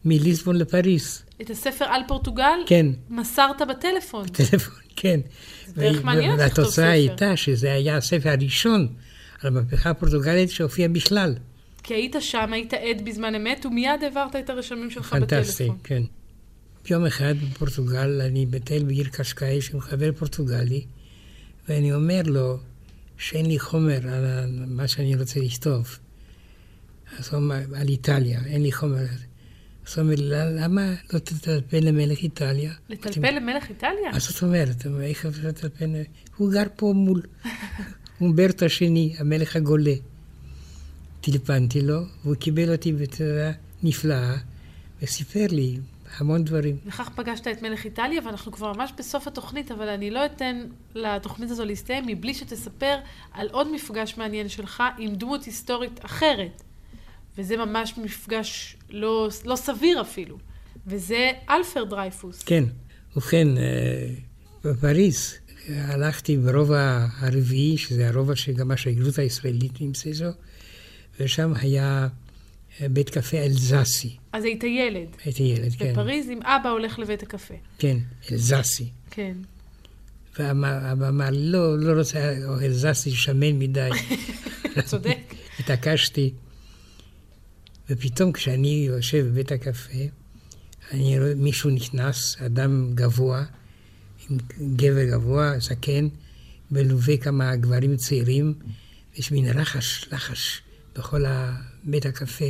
[0.05, 1.25] מליסבון לפריס.
[1.41, 4.27] את הספר על פורטוגל, כן, מסרת בטלפון.
[4.27, 5.19] טלפון, כן.
[5.67, 6.91] דרך ו- מעניינת לכתוב והתוצאה ספר.
[6.91, 8.87] הייתה שזה היה הספר הראשון
[9.41, 11.35] על המהפכה הפורטוגלית שהופיע בכלל.
[11.83, 15.77] כי היית שם, היית עד בזמן אמת, ומיד העברת את הרשמים שלך פנטסטי, בטלפון.
[15.83, 16.03] כן.
[16.89, 20.85] יום אחד בפורטוגל, אני מטייל בעיר קשקאי, שהוא חבר פורטוגלי,
[21.69, 22.57] ואני אומר לו
[23.17, 25.99] שאין לי חומר על מה שאני רוצה לכתוב.
[27.17, 29.05] אז הוא אומר, על איטליה, אין לי חומר.
[29.87, 32.73] אז הוא אומר לי, למה לא תטלפן למלך איטליה?
[32.89, 34.11] לטלפל למלך איטליה?
[34.13, 34.85] מה זאת אומרת?
[35.01, 35.93] איך אפשר לטלפן?
[36.37, 37.21] הוא גר פה מול
[38.21, 39.95] אומברטו השני, המלך הגולה.
[41.21, 43.51] טלפנתי לו, והוא קיבל אותי בצורה
[43.83, 44.37] נפלאה,
[45.01, 45.79] וסיפר לי
[46.17, 46.77] המון דברים.
[46.85, 51.51] וכך פגשת את מלך איטליה, ואנחנו כבר ממש בסוף התוכנית, אבל אני לא אתן לתוכנית
[51.51, 52.95] הזו להסתיים מבלי שתספר
[53.31, 56.63] על עוד מפגש מעניין שלך עם דמות היסטורית אחרת.
[57.37, 60.37] וזה ממש מפגש לא, לא סביר אפילו.
[60.87, 62.43] וזה אלפר דרייפוס.
[62.43, 62.63] כן.
[63.15, 64.09] ובכן, אה,
[64.63, 65.33] בפריז
[65.69, 70.31] הלכתי ברובע הרביעי, שזה הרובע שגם השגרירות הישראלית נמצאת בו,
[71.19, 72.07] ושם היה
[72.81, 74.15] בית קפה אלזסי.
[74.33, 75.07] אז היית ילד.
[75.25, 75.91] הייתי ילד, כן.
[75.93, 77.53] בפריז עם אבא הולך לבית הקפה.
[77.79, 77.97] כן,
[78.31, 78.89] אלזסי.
[79.11, 79.33] כן.
[80.39, 83.89] ואבא אמר, לא, לא רוצה אלזסי שמן מדי.
[84.85, 85.17] צודק.
[85.59, 86.33] התעקשתי.
[87.89, 89.97] ופתאום כשאני יושב בבית הקפה,
[90.91, 93.43] אני רואה מישהו נכנס, אדם גבוה,
[94.29, 94.37] עם
[94.75, 96.07] גבר גבוה, זקן,
[96.71, 98.53] מלווה כמה גברים צעירים,
[99.15, 100.61] יש מין רחש, לחש
[100.95, 102.45] בכל ה- בית הקפה.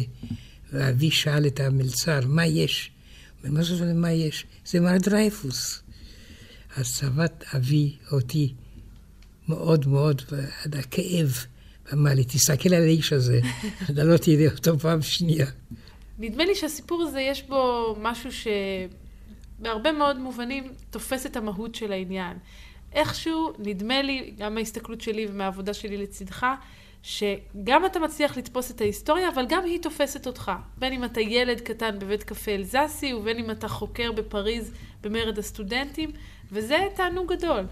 [0.74, 2.92] ואבי שאל את המלצר, מה יש?
[3.44, 4.46] אומר, מה זאת אומרת, מה יש?
[4.66, 5.84] זה מר דרייפוס.
[6.78, 8.54] אז צבט אבי אותי
[9.48, 11.46] מאוד מאוד, ועד הכאב,
[11.86, 13.40] ואמר לי, תסתכל על האיש הזה,
[13.90, 15.46] אתה לא תראה אותו פעם שנייה.
[16.20, 22.38] נדמה לי שהסיפור הזה יש בו משהו שבהרבה מאוד מובנים תופס את המהות של העניין.
[22.94, 26.46] איכשהו, נדמה לי, גם מההסתכלות שלי ומהעבודה שלי לצדך,
[27.06, 30.52] שגם אתה מצליח לתפוס את ההיסטוריה, אבל גם היא תופסת אותך.
[30.78, 34.72] בין אם אתה ילד קטן בבית קפה אלזסי, ובין אם אתה חוקר בפריז
[35.04, 36.12] במרד הסטודנטים,
[36.52, 37.66] וזה תענוג גדול.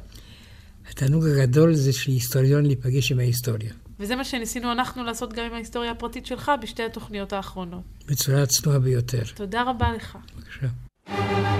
[0.89, 5.53] התענוג הגדול זה של היסטוריון להיפגש עם ההיסטוריה, וזה מה שניסינו אנחנו לעשות גם עם
[5.53, 7.83] ההיסטוריה הפרטית שלך בשתי התוכניות האחרונות.
[8.07, 9.23] בצורה צנועה ביותר.
[9.35, 10.17] תודה רבה לך.
[10.35, 11.52] בבקשה.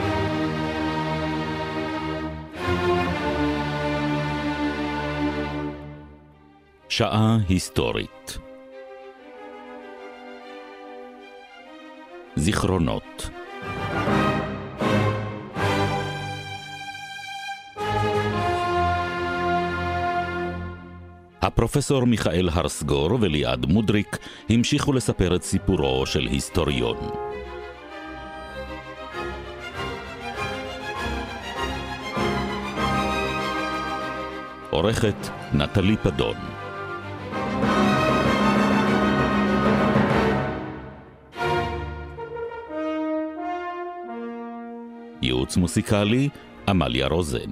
[6.97, 8.37] שעה היסטורית.
[12.35, 13.29] זיכרונות.
[21.41, 24.17] הפרופסור מיכאל הרסגור וליעד מודריק
[24.49, 26.97] המשיכו לספר את סיפורו של היסטוריון.
[34.69, 36.62] עורכת נטלי פדון
[45.43, 46.29] ייעוץ מוסיקלי,
[46.67, 47.51] עמליה רוזן.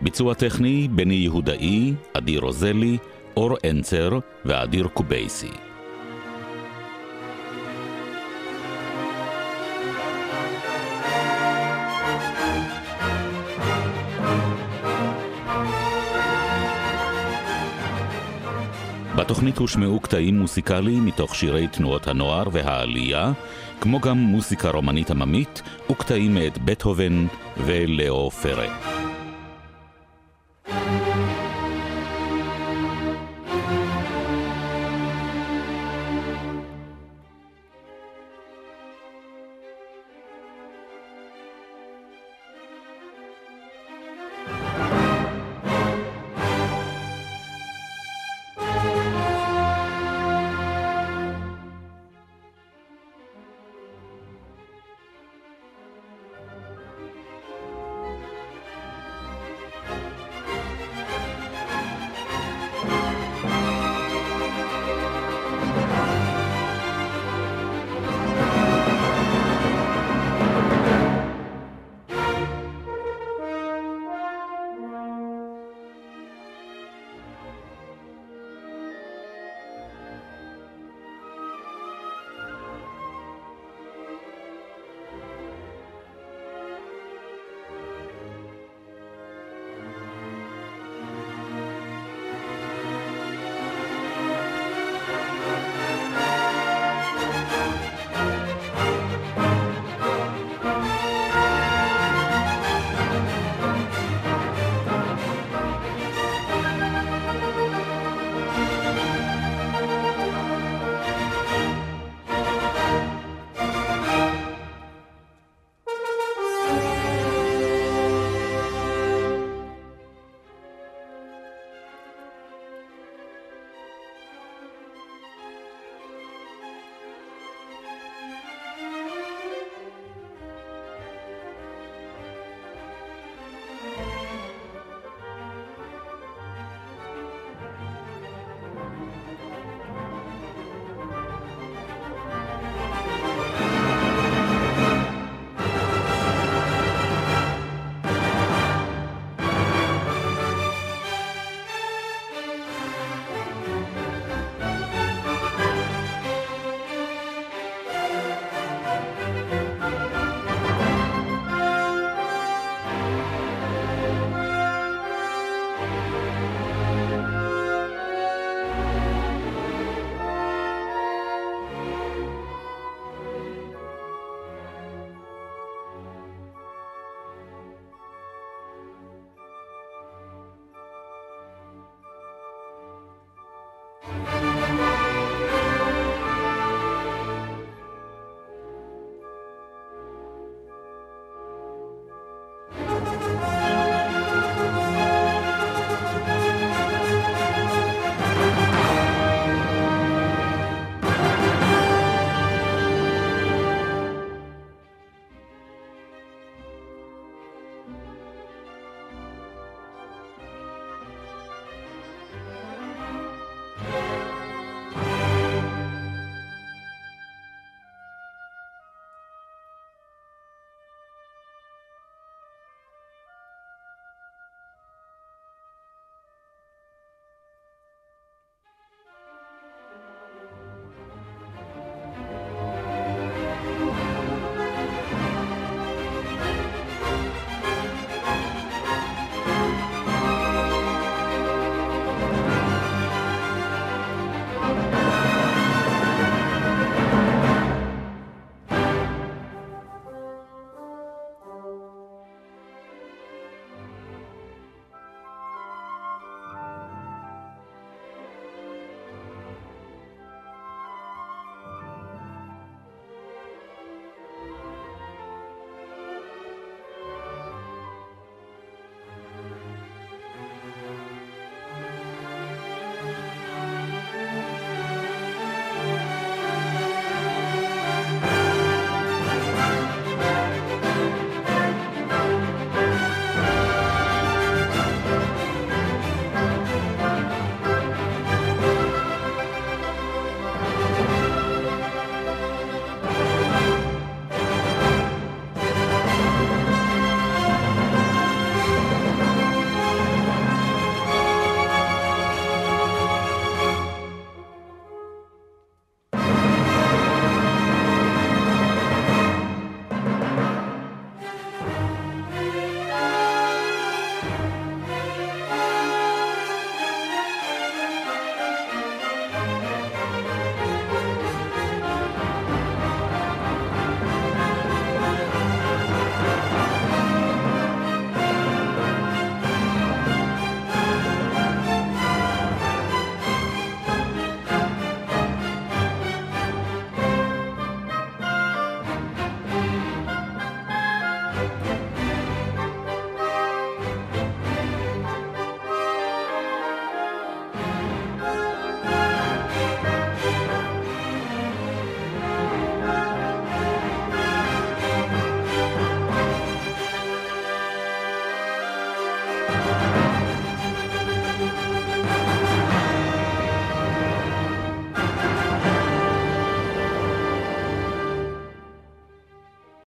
[0.00, 2.98] ביצוע טכני, בני יהודאי, עדי רוזלי,
[3.36, 5.50] אור אנצר ואדיר קובייסי.
[19.26, 23.32] בתוכנית הושמעו קטעים מוסיקליים מתוך שירי תנועות הנוער והעלייה,
[23.80, 29.05] כמו גם מוסיקה רומנית עממית וקטעים מאת בטהובן ולאו פרה.